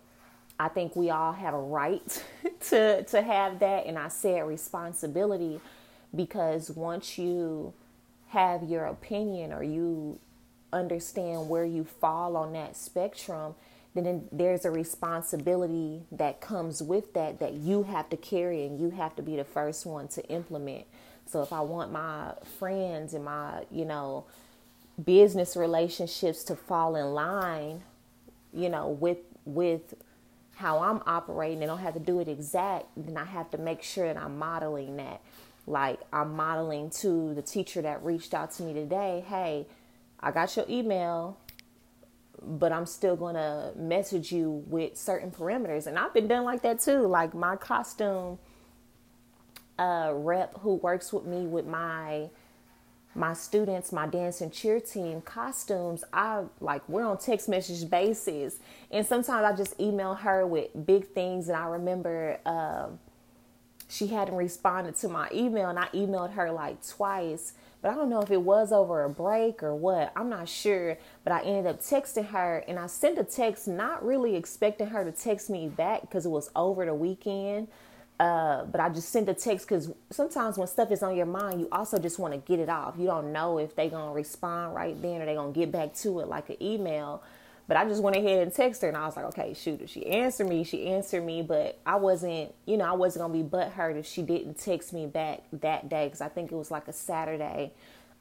I 0.59 0.67
think 0.67 0.95
we 0.95 1.09
all 1.09 1.33
have 1.33 1.53
a 1.53 1.59
right 1.59 2.23
to 2.69 3.03
to 3.03 3.21
have 3.21 3.59
that, 3.59 3.85
and 3.85 3.97
I 3.97 4.07
said 4.07 4.47
responsibility 4.47 5.59
because 6.15 6.71
once 6.71 7.17
you 7.17 7.73
have 8.29 8.63
your 8.63 8.85
opinion 8.85 9.51
or 9.53 9.63
you 9.63 10.19
understand 10.71 11.49
where 11.49 11.65
you 11.65 11.83
fall 11.83 12.37
on 12.37 12.53
that 12.53 12.77
spectrum, 12.77 13.55
then 13.95 14.27
there's 14.31 14.65
a 14.65 14.71
responsibility 14.71 16.03
that 16.11 16.41
comes 16.41 16.81
with 16.81 17.13
that 17.13 17.39
that 17.39 17.53
you 17.53 17.83
have 17.83 18.09
to 18.09 18.17
carry 18.17 18.65
and 18.65 18.79
you 18.79 18.91
have 18.91 19.15
to 19.15 19.21
be 19.21 19.35
the 19.35 19.43
first 19.43 19.85
one 19.85 20.07
to 20.09 20.25
implement. 20.29 20.85
So 21.25 21.41
if 21.41 21.51
I 21.53 21.61
want 21.61 21.91
my 21.91 22.33
friends 22.57 23.13
and 23.13 23.25
my, 23.25 23.65
you 23.71 23.85
know, 23.85 24.25
business 25.03 25.55
relationships 25.55 26.43
to 26.45 26.55
fall 26.55 26.95
in 26.95 27.13
line, 27.13 27.83
you 28.53 28.69
know, 28.69 28.89
with 28.89 29.19
with 29.45 29.93
how 30.55 30.79
I'm 30.79 31.01
operating 31.05 31.59
and 31.59 31.67
don't 31.67 31.79
have 31.79 31.93
to 31.93 31.99
do 31.99 32.19
it 32.19 32.27
exact, 32.27 32.87
then 32.97 33.15
I 33.15 33.25
have 33.25 33.49
to 33.51 33.57
make 33.57 33.81
sure 33.81 34.11
that 34.11 34.21
I'm 34.21 34.37
modeling 34.37 34.97
that. 34.97 35.21
Like 35.65 35.99
I'm 36.11 36.35
modeling 36.35 36.89
to 37.01 37.33
the 37.33 37.41
teacher 37.41 37.81
that 37.81 38.03
reached 38.03 38.33
out 38.33 38.51
to 38.53 38.63
me 38.63 38.73
today, 38.73 39.23
hey, 39.27 39.67
I 40.19 40.31
got 40.31 40.55
your 40.55 40.65
email, 40.69 41.37
but 42.41 42.71
I'm 42.71 42.85
still 42.85 43.15
gonna 43.15 43.71
message 43.75 44.31
you 44.31 44.63
with 44.67 44.97
certain 44.97 45.31
parameters. 45.31 45.87
And 45.87 45.97
I've 45.97 46.13
been 46.13 46.27
done 46.27 46.43
like 46.43 46.61
that 46.63 46.79
too. 46.79 47.07
Like 47.07 47.33
my 47.33 47.55
costume 47.55 48.39
uh, 49.77 50.11
rep 50.13 50.57
who 50.59 50.75
works 50.75 51.13
with 51.13 51.25
me 51.25 51.47
with 51.47 51.65
my 51.65 52.29
my 53.15 53.33
students, 53.33 53.91
my 53.91 54.05
dance 54.05 54.39
and 54.39 54.53
cheer 54.53 54.79
team 54.79 55.21
costumes, 55.21 56.03
I 56.13 56.43
like 56.59 56.87
we're 56.87 57.05
on 57.05 57.17
text 57.17 57.49
message 57.49 57.89
basis, 57.89 58.59
and 58.91 59.05
sometimes 59.05 59.43
I 59.45 59.55
just 59.55 59.79
email 59.79 60.13
her 60.15 60.45
with 60.45 60.69
big 60.85 61.07
things. 61.07 61.49
And 61.49 61.57
I 61.57 61.65
remember 61.67 62.39
uh, 62.45 62.87
she 63.87 64.07
hadn't 64.07 64.35
responded 64.35 64.95
to 64.97 65.09
my 65.09 65.27
email, 65.33 65.69
and 65.69 65.79
I 65.79 65.87
emailed 65.87 66.33
her 66.33 66.51
like 66.51 66.85
twice, 66.87 67.53
but 67.81 67.91
I 67.91 67.95
don't 67.95 68.09
know 68.09 68.21
if 68.21 68.31
it 68.31 68.41
was 68.41 68.71
over 68.71 69.03
a 69.03 69.09
break 69.09 69.63
or 69.63 69.75
what. 69.75 70.11
I'm 70.15 70.29
not 70.29 70.49
sure, 70.49 70.97
but 71.23 71.33
I 71.33 71.41
ended 71.41 71.65
up 71.67 71.79
texting 71.79 72.27
her, 72.27 72.63
and 72.67 72.77
I 72.77 72.87
sent 72.87 73.17
a 73.17 73.23
text, 73.23 73.67
not 73.67 74.05
really 74.05 74.35
expecting 74.35 74.87
her 74.87 75.03
to 75.03 75.11
text 75.11 75.49
me 75.49 75.67
back 75.69 76.01
because 76.01 76.25
it 76.25 76.29
was 76.29 76.49
over 76.55 76.85
the 76.85 76.93
weekend. 76.93 77.67
Uh, 78.19 78.65
but 78.65 78.81
I 78.81 78.89
just 78.89 79.09
sent 79.09 79.29
a 79.29 79.33
text 79.33 79.65
because 79.65 79.91
sometimes 80.09 80.57
when 80.57 80.67
stuff 80.67 80.91
is 80.91 81.01
on 81.01 81.15
your 81.15 81.25
mind, 81.25 81.61
you 81.61 81.69
also 81.71 81.97
just 81.97 82.19
want 82.19 82.33
to 82.33 82.39
get 82.39 82.59
it 82.59 82.67
off. 82.67 82.95
You 82.97 83.05
don't 83.05 83.31
know 83.31 83.59
if 83.59 83.75
they're 83.75 83.89
gonna 83.89 84.11
respond 84.11 84.75
right 84.75 85.01
then 85.01 85.21
or 85.21 85.25
they're 85.25 85.35
gonna 85.35 85.53
get 85.53 85.71
back 85.71 85.93
to 85.95 86.19
it 86.19 86.27
like 86.27 86.49
an 86.49 86.61
email. 86.61 87.23
But 87.69 87.77
I 87.77 87.85
just 87.85 88.01
went 88.01 88.15
ahead 88.15 88.41
and 88.41 88.51
texted 88.51 88.81
her, 88.81 88.87
and 88.87 88.97
I 88.97 89.05
was 89.05 89.15
like, 89.15 89.25
okay, 89.25 89.53
shoot, 89.53 89.79
if 89.79 89.91
she 89.91 90.03
answered 90.07 90.49
me, 90.49 90.63
she 90.63 90.87
answered 90.87 91.23
me. 91.23 91.43
But 91.43 91.79
I 91.85 91.97
wasn't, 91.97 92.55
you 92.65 92.77
know, 92.77 92.85
I 92.85 92.93
wasn't 92.93 93.21
gonna 93.21 93.43
be 93.43 93.47
butthurt 93.47 93.95
if 93.95 94.07
she 94.07 94.23
didn't 94.23 94.55
text 94.55 94.91
me 94.91 95.05
back 95.05 95.43
that 95.53 95.87
day 95.87 96.07
because 96.07 96.19
I 96.19 96.29
think 96.29 96.51
it 96.51 96.55
was 96.55 96.71
like 96.71 96.87
a 96.87 96.93
Saturday. 96.93 97.71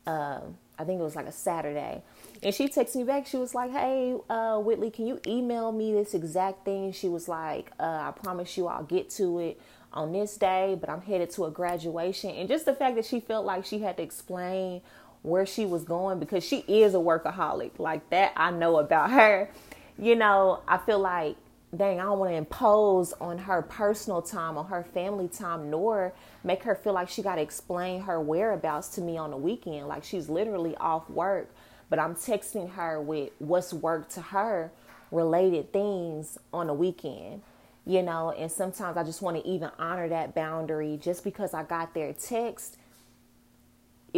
Um, 0.07 0.59
I 0.79 0.85
think 0.85 1.01
it 1.01 1.03
was 1.03 1.17
like 1.17 1.25
a 1.25 1.33
Saturday. 1.33 2.03
And 2.43 2.55
she 2.55 2.69
texted 2.69 2.97
me 2.97 3.05
back. 3.05 3.27
She 3.27 3.39
was 3.39 3.55
like, 3.55 3.71
Hey, 3.71 4.15
uh, 4.29 4.59
Whitley, 4.59 4.91
can 4.91 5.07
you 5.07 5.19
email 5.27 5.73
me 5.73 5.95
this 5.95 6.13
exact 6.13 6.67
thing? 6.67 6.93
She 6.93 7.09
was 7.09 7.27
like, 7.27 7.73
uh, 7.81 7.85
I 7.85 8.11
promise 8.11 8.55
you 8.59 8.67
I'll 8.67 8.85
get 8.85 9.09
to 9.13 9.39
it 9.39 9.61
on 9.95 10.13
this 10.13 10.37
day, 10.37 10.77
but 10.79 10.91
I'm 10.91 11.01
headed 11.01 11.31
to 11.31 11.47
a 11.47 11.51
graduation. 11.51 12.33
And 12.33 12.51
just 12.51 12.67
the 12.67 12.75
fact 12.75 12.97
that 12.97 13.07
she 13.07 13.19
felt 13.21 13.47
like 13.47 13.65
she 13.65 13.79
had 13.79 13.97
to 13.97 14.03
explain 14.03 14.83
where 15.29 15.47
she 15.47 15.67
was 15.67 15.85
going 15.85 16.19
because 16.19 16.45
she 16.45 16.59
is 16.69 16.95
a 16.95 16.99
workaholic. 16.99 17.79
Like 17.79 18.09
that, 18.11 18.33
I 18.37 18.51
know 18.51 18.79
about 18.79 19.11
her. 19.11 19.51
You 19.99 20.17
know, 20.17 20.63
I 20.67 20.79
feel 20.79 20.99
like, 20.99 21.37
dang, 21.77 22.01
I 22.01 22.05
don't 22.05 22.19
want 22.19 22.31
to 22.33 22.37
impose 22.37 23.13
on 23.15 23.39
her 23.39 23.63
personal 23.63 24.23
time, 24.23 24.57
on 24.57 24.67
her 24.67 24.85
family 24.95 25.29
time, 25.29 25.71
nor 25.71 26.13
make 26.45 26.63
her 26.63 26.75
feel 26.75 26.93
like 26.93 27.09
she 27.09 27.23
got 27.23 27.37
to 27.37 27.43
explain 27.43 28.03
her 28.03 28.21
whereabouts 28.21 28.89
to 28.91 29.01
me 29.01 29.17
on 29.17 29.31
the 29.31 29.37
weekend. 29.37 29.89
Like 29.89 30.05
she's 30.05 30.29
literally 30.29 30.77
off 30.77 31.09
work, 31.11 31.51
but 31.91 31.99
I'm 31.99 32.15
texting 32.15 32.73
her 32.73 33.01
with 33.01 33.31
what's 33.39 33.73
work 33.73 34.09
to 34.11 34.21
her 34.21 34.71
related 35.11 35.73
things 35.73 36.39
on 36.53 36.69
the 36.69 36.75
weekend 36.75 37.43
you 37.89 38.03
know, 38.03 38.33
and 38.33 38.53
sometimes 38.53 38.99
I 38.99 39.03
just 39.03 39.23
want 39.23 39.43
to 39.43 39.49
even 39.49 39.71
honor 39.79 40.11
that 40.11 40.35
boundary 40.35 40.99
just 41.01 41.25
because 41.25 41.55
I 41.55 41.63
got 41.63 41.95
their 41.95 42.13
text. 42.13 42.77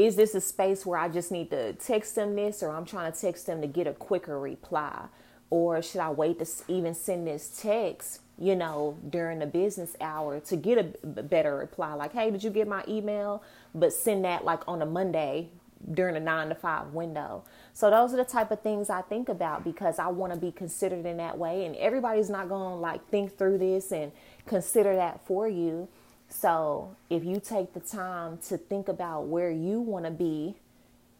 Is 0.00 0.16
this 0.16 0.34
a 0.34 0.40
space 0.40 0.86
where 0.86 0.98
I 0.98 1.10
just 1.10 1.30
need 1.30 1.50
to 1.50 1.74
text 1.74 2.14
them 2.14 2.34
this, 2.34 2.62
or 2.62 2.70
I'm 2.70 2.86
trying 2.86 3.12
to 3.12 3.20
text 3.20 3.46
them 3.46 3.60
to 3.60 3.66
get 3.66 3.86
a 3.86 3.92
quicker 3.92 4.40
reply? 4.40 5.08
Or 5.50 5.82
should 5.82 6.00
I 6.00 6.08
wait 6.08 6.38
to 6.38 6.46
even 6.68 6.94
send 6.94 7.26
this 7.26 7.60
text, 7.60 8.20
you 8.38 8.56
know, 8.56 8.96
during 9.10 9.40
the 9.40 9.46
business 9.46 9.96
hour 10.00 10.40
to 10.40 10.56
get 10.56 10.78
a 10.78 11.22
better 11.22 11.54
reply? 11.54 11.92
Like, 11.92 12.14
hey, 12.14 12.30
did 12.30 12.42
you 12.42 12.48
get 12.48 12.66
my 12.66 12.82
email? 12.88 13.42
But 13.74 13.92
send 13.92 14.24
that 14.24 14.42
like 14.42 14.66
on 14.66 14.80
a 14.80 14.86
Monday 14.86 15.50
during 15.92 16.16
a 16.16 16.20
nine 16.20 16.48
to 16.48 16.54
five 16.54 16.94
window. 16.94 17.44
So 17.74 17.90
those 17.90 18.14
are 18.14 18.16
the 18.16 18.24
type 18.24 18.50
of 18.50 18.62
things 18.62 18.88
I 18.88 19.02
think 19.02 19.28
about 19.28 19.64
because 19.64 19.98
I 19.98 20.08
want 20.08 20.32
to 20.32 20.38
be 20.38 20.50
considered 20.50 21.04
in 21.04 21.18
that 21.18 21.36
way. 21.36 21.66
And 21.66 21.76
everybody's 21.76 22.30
not 22.30 22.48
going 22.48 22.70
to 22.70 22.76
like 22.76 23.06
think 23.10 23.36
through 23.36 23.58
this 23.58 23.92
and 23.92 24.12
consider 24.46 24.96
that 24.96 25.26
for 25.26 25.46
you. 25.46 25.88
So 26.30 26.96
if 27.10 27.24
you 27.24 27.40
take 27.40 27.74
the 27.74 27.80
time 27.80 28.38
to 28.48 28.56
think 28.56 28.88
about 28.88 29.26
where 29.26 29.50
you 29.50 29.80
want 29.80 30.04
to 30.06 30.10
be 30.10 30.54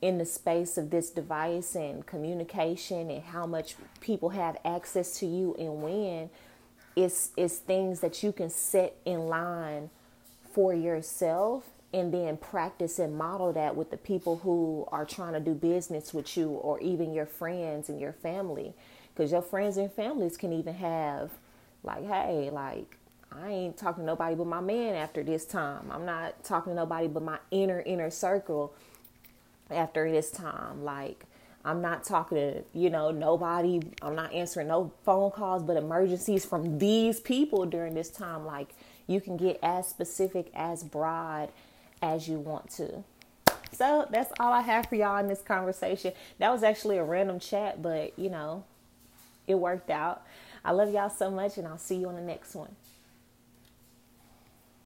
in 0.01 0.17
the 0.17 0.25
space 0.25 0.79
of 0.79 0.91
this 0.91 1.11
device 1.11 1.75
and 1.75 2.07
communication 2.07 3.11
and 3.11 3.23
how 3.23 3.45
much 3.47 3.75
people 4.01 4.31
have 4.31 4.57
access 4.65 5.19
to 5.19 5.27
you 5.27 5.55
and 5.59 5.83
when, 5.83 6.31
it's, 6.97 7.31
it's 7.37 7.59
things 7.59 8.01
that 8.01 8.23
you 8.23 8.33
can 8.33 8.49
set 8.49 8.97
in 9.05 9.27
line 9.27 9.91
for 10.53 10.73
yourself 10.73 11.65
and 11.93 12.15
then 12.15 12.37
practice 12.37 12.99
and 12.99 13.17
model 13.17 13.53
that 13.53 13.77
with 13.77 13.91
the 13.91 13.97
people 13.97 14.39
who 14.39 14.87
are 14.93 15.05
trying 15.05 15.33
to 15.33 15.41
do 15.41 15.55
business 15.55 16.15
with 16.15 16.37
you 16.37 16.51
or 16.51 16.81
even 16.81 17.13
your 17.13 17.27
friends 17.27 17.89
and 17.89 18.01
your 18.01 18.13
family. 18.13 18.73
Because 19.13 19.33
your 19.33 19.43
friends 19.43 19.77
and 19.77 19.93
families 19.93 20.37
can 20.37 20.53
even 20.53 20.75
have 20.75 21.31
like 21.83 22.07
hey 22.07 22.51
like 22.53 22.99
i 23.33 23.49
ain't 23.49 23.77
talking 23.77 24.03
to 24.03 24.07
nobody 24.07 24.35
but 24.35 24.47
my 24.47 24.61
man 24.61 24.95
after 24.95 25.23
this 25.23 25.45
time 25.45 25.91
i'm 25.91 26.05
not 26.05 26.43
talking 26.45 26.73
to 26.73 26.77
nobody 26.77 27.09
but 27.09 27.23
my 27.23 27.39
inner 27.51 27.81
inner 27.81 28.11
circle 28.11 28.75
after 29.71 30.11
this 30.11 30.31
time 30.31 30.85
like 30.85 31.25
i'm 31.65 31.81
not 31.81 32.05
talking 32.05 32.37
to 32.37 32.63
you 32.73 32.91
know 32.91 33.11
nobody 33.11 33.81
i'm 34.03 34.15
not 34.15 34.33
answering 34.33 34.69
no 34.69 34.93
phone 35.05 35.31
calls 35.31 35.63
but 35.63 35.77
emergencies 35.77 36.45
from 36.45 36.79
these 36.79 37.21
people 37.21 37.67
during 37.67 37.95
this 37.95 38.11
time 38.11 38.45
like 38.45 38.75
you 39.11 39.21
can 39.21 39.37
get 39.37 39.59
as 39.63 39.89
specific 39.89 40.51
as 40.55 40.85
broad 40.85 41.51
as 42.01 42.29
you 42.29 42.39
want 42.39 42.71
to. 42.71 43.03
So 43.73 44.07
that's 44.11 44.33
all 44.39 44.53
I 44.53 44.63
have 44.63 44.87
for 44.87 44.95
y'all 44.95 45.19
in 45.19 45.29
this 45.29 45.43
conversation. 45.43 46.13
That 46.39 46.51
was 46.51 46.63
actually 46.63 46.97
a 46.97 47.05
random 47.05 47.41
chat, 47.41 47.83
but 47.83 48.19
you 48.19 48.31
know, 48.31 48.65
it 49.47 49.57
worked 49.57 49.91
out. 49.91 50.23
I 50.65 50.73
love 50.73 50.93
y'all 50.93 51.11
so 51.11 51.31
much, 51.31 51.57
and 51.57 51.67
I'll 51.67 51.79
see 51.79 51.97
you 51.97 52.09
on 52.09 52.15
the 52.15 52.21
next 52.21 52.55
one. 52.55 52.77